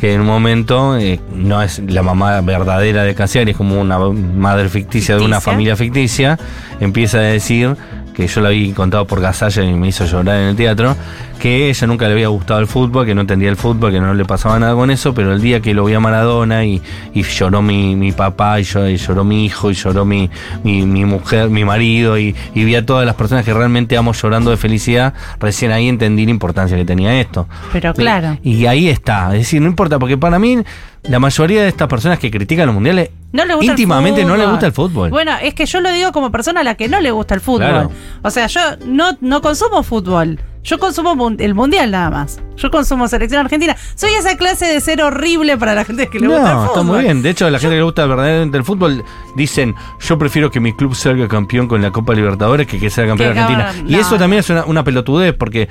que 0.00 0.14
en 0.14 0.22
un 0.22 0.26
momento 0.26 0.96
eh, 0.96 1.20
no 1.34 1.60
es 1.62 1.80
la 1.86 2.02
mamá 2.02 2.40
verdadera 2.40 3.02
de 3.04 3.14
Casiari, 3.14 3.50
es 3.52 3.56
como 3.56 3.80
una 3.80 3.98
madre 3.98 4.68
ficticia, 4.68 5.16
de 5.16 5.22
una 5.22 5.36
Ficticia. 5.36 5.52
familia 5.52 5.76
ficticia, 5.76 6.38
empieza 6.80 7.18
a 7.18 7.22
decir 7.22 7.76
que 8.20 8.28
yo 8.28 8.40
la 8.40 8.50
vi 8.50 8.72
contado 8.72 9.06
por 9.06 9.20
Gasalla 9.20 9.62
y 9.64 9.72
me 9.72 9.88
hizo 9.88 10.04
llorar 10.04 10.36
en 10.40 10.48
el 10.48 10.56
teatro, 10.56 10.96
que 11.40 11.70
ella 11.70 11.86
nunca 11.86 12.06
le 12.06 12.12
había 12.12 12.28
gustado 12.28 12.60
el 12.60 12.66
fútbol, 12.66 13.06
que 13.06 13.14
no 13.14 13.22
entendía 13.22 13.48
el 13.48 13.56
fútbol, 13.56 13.90
que 13.92 14.00
no 14.00 14.12
le 14.14 14.24
pasaba 14.24 14.58
nada 14.58 14.74
con 14.74 14.90
eso, 14.90 15.14
pero 15.14 15.32
el 15.32 15.40
día 15.40 15.60
que 15.60 15.72
lo 15.74 15.84
vi 15.86 15.94
a 15.94 16.00
Maradona 16.00 16.64
y, 16.64 16.82
y 17.14 17.22
lloró 17.22 17.62
mi, 17.62 17.96
mi 17.96 18.12
papá 18.12 18.60
y, 18.60 18.64
yo- 18.64 18.88
y 18.88 18.96
lloró 18.96 19.24
mi 19.24 19.46
hijo 19.46 19.70
y 19.70 19.74
lloró 19.74 20.04
mi, 20.04 20.28
mi, 20.64 20.82
mi 20.84 21.04
mujer, 21.04 21.48
mi 21.48 21.64
marido 21.64 22.18
y, 22.18 22.34
y 22.54 22.64
vi 22.64 22.74
a 22.74 22.84
todas 22.84 23.06
las 23.06 23.14
personas 23.14 23.44
que 23.44 23.54
realmente 23.54 23.96
amo 23.96 24.12
llorando 24.12 24.50
de 24.50 24.56
felicidad, 24.58 25.14
recién 25.40 25.72
ahí 25.72 25.88
entendí 25.88 26.24
la 26.26 26.30
importancia 26.30 26.76
que 26.76 26.84
tenía 26.84 27.18
esto. 27.20 27.48
Pero 27.72 27.94
claro. 27.94 28.36
Y 28.42 28.66
ahí 28.66 28.88
está. 28.88 29.28
Es 29.32 29.40
decir, 29.40 29.62
no 29.62 29.68
importa, 29.68 29.98
porque 29.98 30.18
para 30.18 30.38
mí, 30.38 30.58
la 31.04 31.18
mayoría 31.18 31.62
de 31.62 31.68
estas 31.68 31.88
personas 31.88 32.18
que 32.18 32.30
critican 32.30 32.66
los 32.66 32.74
mundiales, 32.74 33.10
No 33.32 33.44
le 33.44 33.54
gusta 33.54 33.70
íntimamente 33.72 34.20
el 34.22 34.26
no 34.28 34.36
le 34.36 34.46
gusta 34.46 34.66
el 34.66 34.72
fútbol. 34.72 35.10
Bueno, 35.10 35.32
es 35.42 35.54
que 35.54 35.66
yo 35.66 35.80
lo 35.80 35.90
digo 35.92 36.12
como 36.12 36.30
persona 36.30 36.60
a 36.60 36.64
la 36.64 36.74
que 36.74 36.88
no 36.88 37.00
le 37.00 37.10
gusta 37.10 37.34
el 37.34 37.40
fútbol. 37.40 37.68
Claro. 37.68 37.90
O 38.22 38.30
sea, 38.30 38.46
yo 38.46 38.60
no, 38.86 39.16
no 39.20 39.40
consumo 39.40 39.82
fútbol. 39.82 40.38
Yo 40.62 40.78
consumo 40.78 41.30
el 41.38 41.54
mundial 41.54 41.90
nada 41.90 42.10
más. 42.10 42.38
Yo 42.58 42.70
consumo 42.70 43.08
selección 43.08 43.40
argentina. 43.40 43.74
Soy 43.94 44.10
esa 44.12 44.36
clase 44.36 44.66
de 44.66 44.78
ser 44.82 45.00
horrible 45.00 45.56
para 45.56 45.74
la 45.74 45.86
gente 45.86 46.08
que 46.08 46.20
le 46.20 46.26
gusta 46.26 46.50
el 46.50 46.54
no, 46.56 46.60
fútbol. 46.66 46.80
está 46.80 46.82
muy 46.82 47.02
bien. 47.02 47.22
De 47.22 47.30
hecho, 47.30 47.48
la 47.48 47.58
gente 47.58 47.72
que 47.76 47.78
le 47.78 47.82
gusta 47.82 48.04
verdaderamente 48.04 48.58
el 48.58 48.64
fútbol 48.64 49.02
dicen, 49.36 49.74
yo 50.00 50.18
prefiero 50.18 50.50
que 50.50 50.60
mi 50.60 50.74
club 50.74 50.94
salga 50.94 51.26
campeón 51.28 51.66
con 51.66 51.80
la 51.80 51.90
Copa 51.92 52.12
Libertadores 52.12 52.66
que 52.66 52.78
que 52.78 52.90
sea 52.90 53.06
campeón 53.06 53.32
Que 53.32 53.38
Argentina. 53.40 53.72
Y 53.88 53.92
no. 53.94 54.00
eso 54.00 54.18
también 54.18 54.40
es 54.40 54.50
una, 54.50 54.66
una 54.66 54.84
pelotudez, 54.84 55.32
porque 55.32 55.70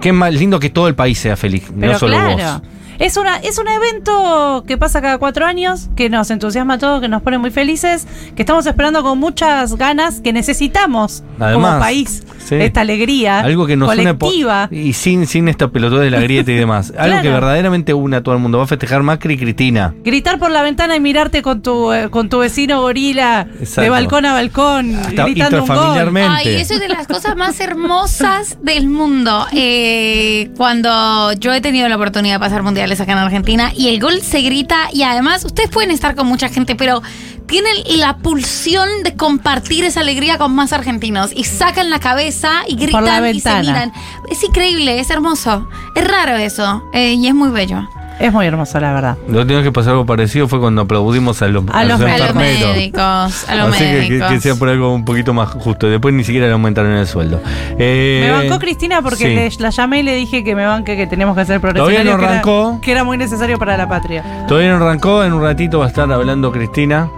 qué 0.00 0.12
más 0.14 0.32
lindo 0.32 0.58
que 0.58 0.70
todo 0.70 0.88
el 0.88 0.94
país 0.94 1.18
sea 1.18 1.36
feliz, 1.36 1.64
Pero 1.78 1.92
no 1.92 1.98
solo 1.98 2.14
claro. 2.16 2.30
vos. 2.32 2.62
Es, 2.98 3.16
una, 3.16 3.36
es 3.38 3.58
un 3.58 3.68
evento 3.68 4.64
que 4.66 4.76
pasa 4.78 5.00
cada 5.00 5.18
cuatro 5.18 5.46
años, 5.46 5.88
que 5.96 6.08
nos 6.10 6.30
entusiasma 6.30 6.74
a 6.74 6.78
todos, 6.78 7.00
que 7.00 7.08
nos 7.08 7.22
pone 7.22 7.38
muy 7.38 7.50
felices, 7.50 8.06
que 8.36 8.42
estamos 8.42 8.66
esperando 8.66 9.02
con 9.02 9.18
muchas 9.18 9.76
ganas, 9.76 10.20
que 10.20 10.32
necesitamos 10.32 11.22
Además, 11.40 11.70
como 11.70 11.78
país 11.80 12.22
sí. 12.44 12.56
esta 12.56 12.82
alegría 12.82 13.40
Algo 13.40 13.66
que 13.66 13.76
nos 13.76 13.92
une 13.94 14.16
colectiva. 14.16 14.68
y 14.70 14.92
sin, 14.92 15.26
sin 15.26 15.48
esta 15.48 15.68
pelotudez 15.68 16.04
de 16.04 16.10
la 16.10 16.20
grieta 16.20 16.50
y 16.52 16.54
demás. 16.56 16.92
Algo 16.98 17.16
que 17.16 17.22
Claro. 17.22 17.34
verdaderamente 17.34 17.94
une 17.94 18.16
a 18.16 18.22
todo 18.22 18.34
el 18.34 18.40
mundo. 18.40 18.58
Va 18.58 18.64
a 18.64 18.66
festejar 18.66 19.02
Macri 19.02 19.34
y 19.34 19.38
Cristina. 19.38 19.94
Gritar 20.04 20.38
por 20.38 20.50
la 20.50 20.62
ventana 20.62 20.96
y 20.96 21.00
mirarte 21.00 21.42
con 21.42 21.62
tu, 21.62 21.92
eh, 21.92 22.08
con 22.10 22.28
tu 22.28 22.38
vecino 22.38 22.80
gorila 22.82 23.46
Exacto. 23.58 23.82
de 23.82 23.88
balcón 23.90 24.26
a 24.26 24.32
balcón, 24.32 24.94
Hasta 24.96 25.24
gritando 25.24 25.62
un 25.62 25.68
gol. 25.68 26.16
Ay, 26.28 26.48
eso 26.56 26.74
es 26.74 26.80
de 26.80 26.88
las 26.88 27.06
cosas 27.06 27.36
más 27.36 27.58
hermosas 27.60 28.58
del 28.62 28.88
mundo. 28.88 29.46
Eh, 29.52 30.50
cuando 30.56 31.32
yo 31.34 31.52
he 31.52 31.60
tenido 31.60 31.88
la 31.88 31.96
oportunidad 31.96 32.34
de 32.36 32.40
pasar 32.40 32.62
mundiales 32.82 33.00
acá 33.00 33.12
en 33.12 33.18
Argentina 33.18 33.72
y 33.76 33.90
el 33.90 34.00
gol 34.00 34.20
se 34.22 34.40
grita 34.40 34.88
y 34.92 35.04
además 35.04 35.44
ustedes 35.44 35.70
pueden 35.70 35.92
estar 35.92 36.16
con 36.16 36.26
mucha 36.26 36.48
gente, 36.48 36.74
pero 36.74 37.00
tienen 37.46 37.76
la 37.98 38.16
pulsión 38.16 38.88
de 39.04 39.14
compartir 39.14 39.84
esa 39.84 40.00
alegría 40.00 40.36
con 40.36 40.52
más 40.52 40.72
argentinos 40.72 41.30
y 41.32 41.44
sacan 41.44 41.90
la 41.90 42.00
cabeza 42.00 42.64
y 42.66 42.74
gritan 42.74 43.24
y 43.32 43.38
se 43.38 43.60
miran. 43.60 43.92
Es 44.28 44.42
increíble, 44.42 44.98
es 44.98 45.10
hermoso. 45.10 45.68
Es 45.94 46.04
raro 46.08 46.36
eso 46.36 46.82
eh, 46.92 47.12
y 47.12 47.28
es 47.28 47.34
muy 47.34 47.50
bello. 47.50 47.88
Es 48.22 48.32
muy 48.32 48.46
hermoso, 48.46 48.78
la 48.78 48.92
verdad. 48.92 49.16
Lo 49.28 49.40
último 49.40 49.62
que 49.62 49.72
pasó 49.72 49.90
algo 49.90 50.06
parecido 50.06 50.46
fue 50.46 50.60
cuando 50.60 50.82
aplaudimos 50.82 51.42
a 51.42 51.48
los, 51.48 51.64
A 51.72 51.82
los 51.84 52.00
A 52.00 52.04
los 52.04 52.10
enfermeros. 52.20 52.74
médicos, 52.76 53.00
a 53.48 53.54
los 53.56 53.74
Así 53.74 53.78
que, 53.78 53.90
que- 53.90 53.98
médicos. 54.10 54.30
que 54.30 54.40
sea 54.40 54.54
por 54.54 54.68
algo 54.68 54.94
un 54.94 55.04
poquito 55.04 55.34
más 55.34 55.48
justo. 55.50 55.88
Después 55.88 56.14
ni 56.14 56.22
siquiera 56.22 56.46
le 56.46 56.52
aumentaron 56.52 56.92
el 56.92 57.06
sueldo. 57.08 57.42
Eh, 57.78 58.20
Me 58.24 58.30
bancó 58.30 58.60
Cristina 58.60 59.02
porque 59.02 59.16
sí. 59.24 59.34
le- 59.34 59.50
la 59.62 59.70
llamé 59.70 60.00
y 60.00 60.02
le 60.04 60.14
dije 60.14 60.44
que 60.44 60.54
me 60.54 60.64
banque, 60.64 60.96
que 60.96 61.08
teníamos 61.08 61.34
que 61.34 61.40
hacer 61.40 61.60
Todavía 61.60 61.82
progresionario. 61.82 62.12
no 62.12 62.18
que 62.18 62.24
era- 62.24 62.32
arrancó. 62.34 62.80
Que 62.80 62.92
era 62.92 63.02
muy 63.04 63.18
necesario 63.18 63.58
para 63.58 63.76
la 63.76 63.88
patria. 63.88 64.22
Todavía 64.46 64.70
no 64.70 64.76
arrancó, 64.76 65.24
en 65.24 65.32
un 65.32 65.42
ratito 65.42 65.80
va 65.80 65.86
a 65.86 65.88
estar 65.88 66.10
hablando 66.12 66.52
Cristina. 66.52 67.08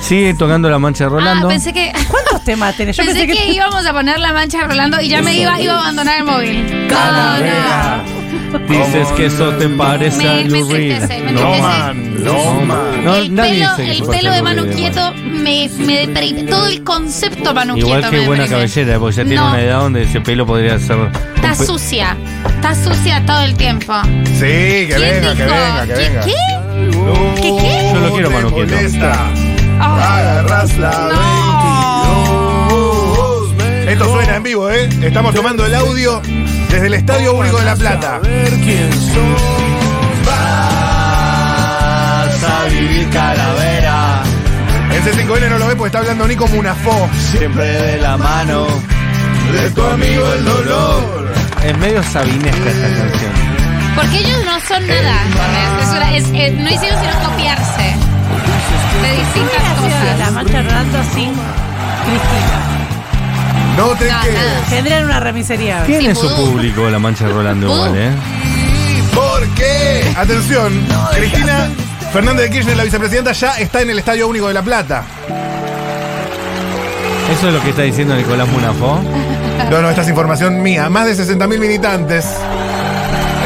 Sigue 0.00 0.32
tocando 0.32 0.70
la 0.70 0.78
mancha 0.78 1.04
de 1.04 1.10
Rolando. 1.10 1.46
Ah, 1.48 1.50
pensé 1.50 1.74
que, 1.74 1.92
¿Cuántos 2.08 2.42
temas 2.44 2.74
tenés? 2.74 2.96
Yo 2.96 3.04
pensé 3.04 3.26
pensé 3.26 3.34
que, 3.38 3.46
que. 3.48 3.52
íbamos 3.52 3.84
a 3.84 3.92
poner 3.92 4.18
la 4.18 4.32
mancha 4.32 4.66
rolando 4.66 4.98
y 5.00 5.08
ya 5.08 5.20
me 5.20 5.36
iba, 5.36 5.60
iba 5.60 5.74
a 5.74 5.80
abandonar 5.80 6.18
el 6.18 6.24
móvil. 6.24 6.86
Calavera. 6.88 8.02
Dices 8.68 9.08
que 9.16 9.26
eso 9.26 9.50
te 9.54 9.68
parece 9.68 10.26
a 10.28 10.32
Me, 10.34 10.44
me 10.44 10.50
Lou 10.50 10.68
Reed. 10.70 10.92
entristece, 10.92 11.22
me 11.22 11.32
No 11.32 11.54
man, 11.58 12.24
no 12.24 12.60
man. 12.62 13.04
No, 13.04 13.16
el 13.16 13.34
nadie 13.34 13.52
pelo, 13.60 13.76
dice 13.76 13.82
que 13.84 13.90
el 13.98 14.04
pelo 14.08 14.30
de 14.32 14.42
Manu 14.42 14.66
Quieto 14.74 15.12
me, 15.14 15.68
me 15.78 16.06
deprime. 16.06 16.42
Todo 16.44 16.66
el 16.66 16.82
concepto 16.82 17.52
Manu 17.54 17.76
Igual 17.76 18.00
Quieto 18.00 18.10
que 18.10 18.20
me 18.20 18.26
buena 18.26 18.46
cabellera, 18.48 18.98
porque 18.98 19.16
ya 19.16 19.24
tiene 19.24 19.36
No. 19.40 19.48
una 19.50 19.60
edad 19.62 19.80
donde 19.80 20.02
ese 20.04 20.20
pelo 20.20 20.46
podría 20.46 20.78
ser. 20.78 20.96
Está 21.36 21.50
pe- 21.50 21.66
sucia. 21.66 22.16
Está 22.56 22.74
sucia 22.74 23.22
todo 23.26 23.40
el 23.42 23.54
tiempo. 23.54 23.94
Sí, 24.24 24.40
que 24.40 24.94
¿Quién 24.96 25.00
venga, 25.00 25.34
que 25.34 25.44
dijo? 25.44 25.54
venga, 25.54 25.82
que 25.86 25.92
¿Qué- 25.94 25.98
venga. 26.08 26.20
¿Qué? 26.24 27.42
¿Qué 27.42 27.56
qué? 27.60 27.90
Yo 27.94 28.00
lo 28.00 28.12
quiero, 28.12 28.30
Manu 28.30 28.54
Quieto. 28.54 28.74
Ah, 29.80 30.16
Agarras 30.18 30.76
la 30.78 30.90
no. 30.90 32.18
22. 33.52 33.88
Esto 33.88 34.04
suena 34.12 34.36
en 34.36 34.42
vivo. 34.42 34.66
vivo, 34.66 34.70
¿eh? 34.70 34.88
Estamos 35.02 35.34
tomando 35.34 35.64
el 35.66 35.74
audio 35.74 36.20
desde 36.70 36.86
el 36.86 36.94
Estadio 36.94 37.34
Único 37.34 37.58
de 37.58 37.64
La 37.64 37.74
Plata. 37.76 38.18
Ver 38.22 38.50
quién 38.60 38.92
sos. 38.92 39.42
Vas 40.26 40.36
a 42.44 42.64
vivir 42.70 43.08
calavera. 43.10 44.22
El 44.92 45.02
C5N 45.04 45.50
no 45.50 45.58
lo 45.58 45.66
ve 45.66 45.76
porque 45.76 45.88
está 45.88 45.98
hablando 45.98 46.26
Nico 46.26 46.46
Munafó. 46.48 47.08
Siempre 47.32 47.64
de 47.64 47.98
la 47.98 48.16
mano 48.16 48.66
de 49.52 49.70
tu 49.70 49.82
amigo 49.82 50.32
el 50.32 50.44
dolor. 50.44 51.32
Es 51.64 51.76
medio 51.78 52.02
sabinesca 52.02 52.70
esta 52.70 52.88
canción. 53.02 53.32
Porque 53.96 54.18
ellos 54.18 54.44
no 54.44 54.60
son 54.60 54.86
nada. 54.86 55.14
Es 55.82 55.88
una- 55.88 56.16
es- 56.16 56.30
eh, 56.32 56.50
no 56.56 56.70
hicieron 56.70 56.98
sino 57.00 57.12
copiarse 57.30 57.96
de 59.02 59.16
distintas 59.18 59.62
La 59.62 59.74
cosas. 59.74 60.32
mancha 60.32 60.62
Rolando 60.62 60.98
sin 61.14 61.32
Cristina. 62.04 62.77
No 63.76 63.88
te 63.96 64.10
No, 64.10 64.20
quedes. 64.22 64.66
Tendrían 64.68 65.04
una 65.04 65.20
remisería. 65.20 65.82
¿Quién 65.86 66.00
Sí, 66.02 66.06
es 66.08 66.18
su 66.18 66.28
vudú. 66.28 66.52
público, 66.52 66.88
la 66.90 66.98
mancha 66.98 67.26
de 67.26 67.32
Rolando 67.32 67.68
Vudú. 67.68 67.86
igual, 67.86 67.96
eh? 67.96 68.10
Porque, 69.14 70.12
atención, 70.16 70.84
Cristina 71.16 71.68
Fernández 72.12 72.44
de 72.44 72.50
Kirchner, 72.50 72.76
la 72.76 72.84
vicepresidenta, 72.84 73.32
ya 73.32 73.56
está 73.58 73.80
en 73.82 73.90
el 73.90 73.98
Estadio 73.98 74.28
Único 74.28 74.48
de 74.48 74.54
La 74.54 74.62
Plata. 74.62 75.02
¿Eso 77.32 77.48
es 77.48 77.54
lo 77.54 77.62
que 77.62 77.70
está 77.70 77.82
diciendo 77.82 78.14
Nicolás 78.16 78.48
Munafó? 78.48 79.00
No, 79.70 79.82
no, 79.82 79.90
esta 79.90 80.02
es 80.02 80.08
información 80.08 80.62
mía. 80.62 80.88
Más 80.88 81.06
de 81.06 81.14
60.000 81.24 81.58
militantes 81.58 82.24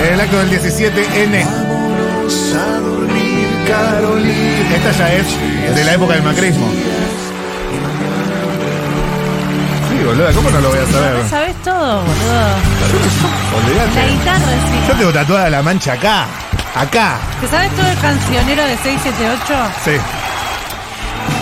en 0.06 0.14
el 0.14 0.20
acto 0.20 0.38
del 0.38 0.50
17N. 0.50 1.44
Vamos 1.44 2.54
a 2.54 2.78
dormir, 2.78 3.48
Carolina. 3.66 4.76
Esta 4.76 4.92
ya 4.92 5.12
es 5.14 5.74
de 5.76 5.84
la 5.84 5.94
época 5.94 6.14
del 6.14 6.22
macrismo. 6.22 6.66
¿Cómo 10.34 10.50
no 10.50 10.60
lo 10.60 10.68
voy 10.70 10.78
a 10.78 10.86
saber? 10.86 11.28
Sabes 11.28 11.54
todo, 11.62 12.02
boludo. 12.02 12.56
La 13.94 14.06
guitarra, 14.06 14.38
Yo 14.88 14.92
sí. 14.94 14.98
tengo 14.98 15.12
tatuada 15.12 15.50
la 15.50 15.62
mancha 15.62 15.92
acá. 15.94 16.26
Acá. 16.74 17.18
¿Te 17.40 17.48
sabes 17.48 17.70
todo 17.76 17.86
el 17.86 17.98
cancionero 17.98 18.62
de 18.64 18.76
678? 18.78 19.54
Sí. 19.84 19.90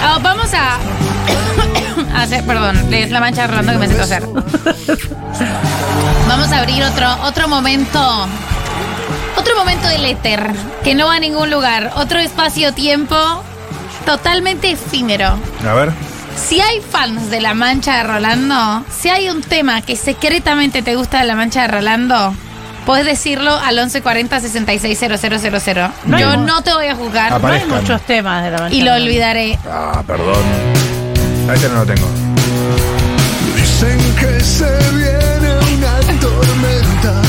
Ah, 0.03 0.18
vamos 0.20 0.53
a 0.55 0.79
a 2.18 2.23
hacer, 2.23 2.44
perdón, 2.44 2.92
es 2.92 3.11
la 3.11 3.20
mancha 3.20 3.46
Rolando 3.46 3.73
que 3.73 3.79
me 3.79 3.87
siento 3.87 4.05
hacer. 4.05 4.25
Vamos 6.29 6.53
a 6.53 6.59
abrir 6.59 6.83
otro, 6.85 7.09
otro 7.25 7.49
momento. 7.49 8.27
Otro 9.37 9.57
momento 9.57 9.88
del 9.88 10.05
éter, 10.05 10.51
que 10.85 10.94
no 10.94 11.07
va 11.07 11.14
a 11.14 11.20
ningún 11.20 11.51
lugar. 11.51 11.92
Otro 11.96 12.18
espacio-tiempo 12.18 13.16
totalmente 14.05 14.73
efímero. 14.73 15.38
A 15.68 15.73
ver. 15.75 15.92
Si 16.48 16.61
hay 16.61 16.81
fans 16.81 17.31
de 17.31 17.40
La 17.40 17.55
Mancha 17.55 17.98
de 17.98 18.03
Rolando, 18.05 18.85
si 18.90 19.09
hay 19.09 19.29
un 19.29 19.40
tema 19.42 19.83
que 19.83 19.94
secretamente 19.96 20.83
te 20.83 20.96
gusta 20.96 21.20
de 21.20 21.26
La 21.26 21.35
Mancha 21.37 21.62
de 21.62 21.68
Rolando, 21.68 22.35
puedes 22.87 23.07
decirlo 23.07 23.55
al 23.57 23.76
1140 23.76 24.40
660000. 24.40 25.90
No 26.07 26.18
Yo 26.18 26.37
no 26.37 26.62
te 26.62 26.72
voy 26.72 26.87
a 26.87 26.96
juzgar 26.96 27.31
No 27.31 27.37
hay 27.37 27.40
Aparezcan. 27.40 27.81
muchos 27.83 28.03
temas 28.03 28.44
de 28.44 28.50
la 28.50 28.59
mancha 28.59 28.74
y 28.74 28.83
lo 28.83 28.94
olvidaré. 28.94 29.59
Ah, 29.70 30.03
perdón. 30.07 30.42
A 31.48 31.55
este 31.55 31.68
no 31.68 31.74
lo 31.85 31.87
tengo. 31.87 32.09
Dicen 33.57 33.98
que 34.16 34.40
se 34.40 34.66
viene 34.94 35.55
una 35.76 36.20
tormenta. 36.20 37.22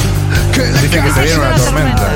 Dicen 0.81 1.03
que 1.03 1.11
se 1.11 1.21
viene 1.21 1.39
una 1.39 1.55
tormenta. 1.55 2.11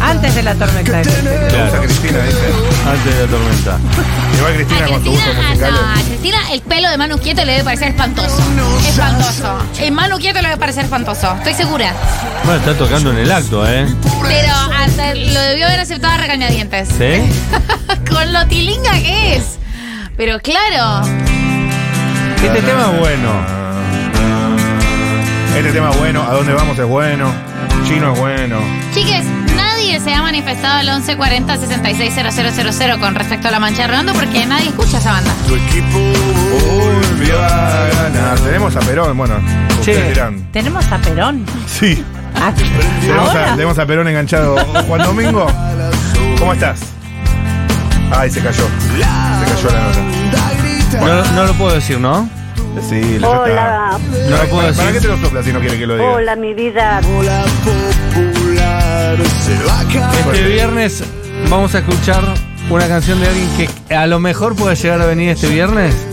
Antes 0.00 0.34
de 0.34 0.42
la 0.42 0.54
tormenta. 0.54 0.98
A 0.98 1.02
Cristina, 1.02 2.18
dice. 2.24 2.38
Antes 2.86 3.14
de 3.14 3.22
la 3.22 3.30
tormenta. 3.30 3.78
Igual 4.36 4.54
Cristina 4.54 4.84
A 4.84 4.88
con 4.88 5.02
Cristina, 5.02 5.24
ah, 5.30 5.48
musicales. 5.50 5.80
no, 5.80 5.88
a 5.88 6.04
Cristina 6.04 6.38
el 6.52 6.60
pelo 6.62 6.90
de 6.90 6.96
Manu 6.96 7.18
Quieto 7.18 7.44
le 7.44 7.52
debe 7.52 7.64
parecer 7.64 7.88
espantoso. 7.88 8.42
Espantoso. 8.88 9.58
El 9.80 9.92
Manu 9.92 10.18
Quieto 10.18 10.40
le 10.40 10.48
debe 10.48 10.58
parecer 10.60 10.84
espantoso. 10.84 11.34
Estoy 11.38 11.54
segura. 11.54 11.92
Bueno, 12.44 12.60
está 12.60 12.74
tocando 12.74 13.10
en 13.12 13.18
el 13.18 13.30
acto, 13.30 13.66
¿eh? 13.66 13.86
Pero 14.22 14.54
hasta 14.78 15.14
lo 15.14 15.40
debió 15.40 15.66
haber 15.66 15.80
aceptado 15.80 16.14
a 16.14 16.16
regañadientes. 16.18 16.88
¿Sí? 16.88 17.30
Con 18.10 18.32
lo 18.32 18.46
tilinga 18.46 18.92
que 18.92 19.36
es. 19.36 19.58
Pero 20.16 20.40
claro. 20.40 21.06
Este 22.42 22.62
tema 22.62 22.90
es 22.92 22.98
bueno. 23.00 23.59
Este 25.70 25.78
tema 25.78 25.92
es 25.92 25.98
bueno. 26.00 26.22
¿A 26.24 26.32
dónde 26.34 26.52
vamos 26.52 26.76
es 26.76 26.84
bueno? 26.84 27.32
Chino 27.86 28.12
es 28.12 28.18
bueno. 28.18 28.58
Chiques, 28.92 29.24
nadie 29.54 30.00
se 30.00 30.12
ha 30.12 30.20
manifestado 30.20 30.78
al 30.80 30.86
1140 30.86 31.56
660000 31.58 32.98
con 32.98 33.14
respecto 33.14 33.46
a 33.46 33.50
la 33.52 33.60
mancha 33.60 33.82
de 33.82 33.86
Rolando 33.86 34.12
porque 34.14 34.44
nadie 34.46 34.70
escucha 34.70 34.98
esa 34.98 35.12
banda. 35.12 35.30
Tu 35.46 35.54
equipo 35.54 35.96
Volvió 35.96 37.40
a 37.40 37.86
ganar. 38.02 38.40
Tenemos 38.40 38.74
a 38.74 38.80
Perón, 38.80 39.16
bueno. 39.16 39.36
Ustedes 39.78 40.08
dirán. 40.08 40.44
Tenemos 40.50 40.90
a 40.90 40.98
Perón. 40.98 41.46
Sí. 41.68 42.04
Ah, 42.34 42.52
Tenemos 43.00 43.28
a, 43.28 43.38
¿Ahora? 43.38 43.52
tenemos 43.52 43.78
a 43.78 43.86
Perón 43.86 44.08
enganchado. 44.08 44.56
Juan 44.88 45.02
Domingo, 45.04 45.46
¿cómo 46.40 46.52
estás? 46.52 46.80
Ay, 48.10 48.28
se 48.28 48.40
cayó. 48.42 48.64
Se 48.64 49.52
cayó 49.54 49.70
la 49.70 49.84
nota. 49.84 51.06
No, 51.06 51.32
no 51.36 51.44
lo 51.44 51.54
puedo 51.54 51.76
decir, 51.76 52.00
¿no? 52.00 52.28
Sí, 52.88 53.18
la 53.18 53.28
Hola, 53.28 53.98
No 54.28 54.36
lo 54.36 54.44
puedo 54.48 54.62
¿Para, 54.62 54.72
¿Para 54.72 54.88
qué 54.88 54.92
decir. 54.94 55.02
te 55.02 55.08
lo 55.08 55.18
sopla 55.18 55.42
si 55.42 55.52
no 55.52 55.60
quiere 55.60 55.78
que 55.78 55.86
lo 55.86 55.94
diga? 55.96 56.08
hola 56.10 56.36
mi 56.36 56.54
vida. 56.54 57.00
la 57.22 57.44
popular 57.64 59.16
se 59.26 59.64
va 59.64 59.80
a 59.80 59.84
caer. 59.84 60.26
Este 60.34 60.48
viernes 60.48 61.02
vamos 61.48 61.74
a 61.74 61.78
escuchar 61.80 62.22
una 62.70 62.86
canción 62.88 63.20
de 63.20 63.26
alguien 63.28 63.48
que 63.88 63.94
a 63.94 64.06
lo 64.06 64.20
mejor 64.20 64.54
puede 64.56 64.76
llegar 64.76 65.00
a 65.02 65.06
venir 65.06 65.30
este 65.30 65.48
viernes. 65.48 65.94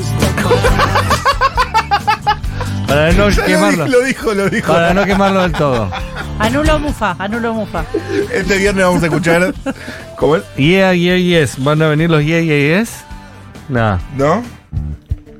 Para 2.87 3.11
no 3.11 3.29
Ya 3.29 3.41
lo, 3.41 3.45
quemarlo. 3.47 3.87
lo 3.87 4.01
dijo, 4.01 4.33
lo 4.33 4.49
dijo. 4.49 4.71
Para 4.73 4.93
no 4.93 5.05
quemarlo 5.05 5.41
del 5.41 5.51
todo. 5.51 5.89
Anulo 6.39 6.79
Mufa, 6.79 7.15
anulo 7.19 7.53
Mufa. 7.53 7.83
Este 8.33 8.57
viernes 8.57 8.85
vamos 8.85 9.03
a 9.03 9.07
escuchar. 9.07 9.53
¿Cómo 10.17 10.37
es? 10.37 10.43
Yeah, 10.55 10.93
yeah, 10.93 11.17
yes. 11.17 11.61
¿Van 11.63 11.81
a 11.81 11.87
venir 11.89 12.09
los 12.09 12.23
yeah, 12.23 12.39
yeah, 12.41 12.79
yes? 12.79 12.91
Nah. 13.69 13.97
¿No? 14.15 14.41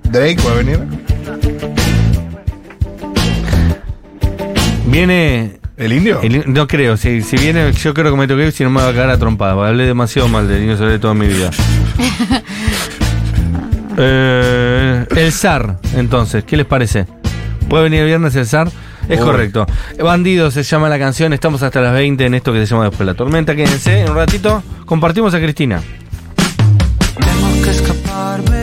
¿Drake 0.03 0.37
va 0.45 0.51
a 0.51 0.55
venir? 0.55 0.79
Viene. 4.85 5.57
¿El 5.77 5.93
indio? 5.93 6.19
el- 6.23 6.51
no 6.51 6.67
creo, 6.67 6.97
si, 6.97 7.21
si 7.21 7.37
viene, 7.37 7.71
yo 7.71 7.93
creo 7.93 8.09
que 8.11 8.17
me 8.17 8.27
toqué, 8.27 8.51
si 8.51 8.63
no 8.63 8.71
me 8.71 8.81
va 8.81 8.89
a 8.89 8.93
cagar 8.93 9.11
a 9.11 9.17
trompada. 9.19 9.67
Hablé 9.67 9.85
demasiado 9.85 10.27
mal 10.27 10.47
del 10.47 10.61
niño 10.61 10.75
sobre 10.77 10.97
toda 10.99 11.13
mi 11.13 11.27
vida. 11.27 11.51
Eh, 13.99 15.07
el 15.15 15.31
zar, 15.31 15.79
entonces, 15.95 16.43
¿qué 16.43 16.55
les 16.55 16.67
parece? 16.67 17.07
¿Puede 17.67 17.85
venir 17.85 18.01
el 18.01 18.05
viernes 18.05 18.35
el 18.35 18.45
zar? 18.45 18.69
Es 19.09 19.17
Uy. 19.19 19.25
correcto. 19.25 19.65
Bandido 19.99 20.51
se 20.51 20.61
llama 20.61 20.87
la 20.87 20.99
canción, 20.99 21.33
estamos 21.33 21.63
hasta 21.63 21.81
las 21.81 21.93
20 21.93 22.23
en 22.27 22.35
esto 22.35 22.53
que 22.53 22.59
se 22.59 22.67
llama 22.67 22.83
Después 22.89 23.07
la 23.07 23.15
Tormenta. 23.15 23.55
Quédense, 23.55 24.01
en 24.01 24.11
un 24.11 24.15
ratito 24.15 24.61
compartimos 24.85 25.33
a 25.33 25.39
Cristina. 25.39 25.81
Tengo 27.17 27.63
que 27.63 27.71
escaparme 27.71 28.56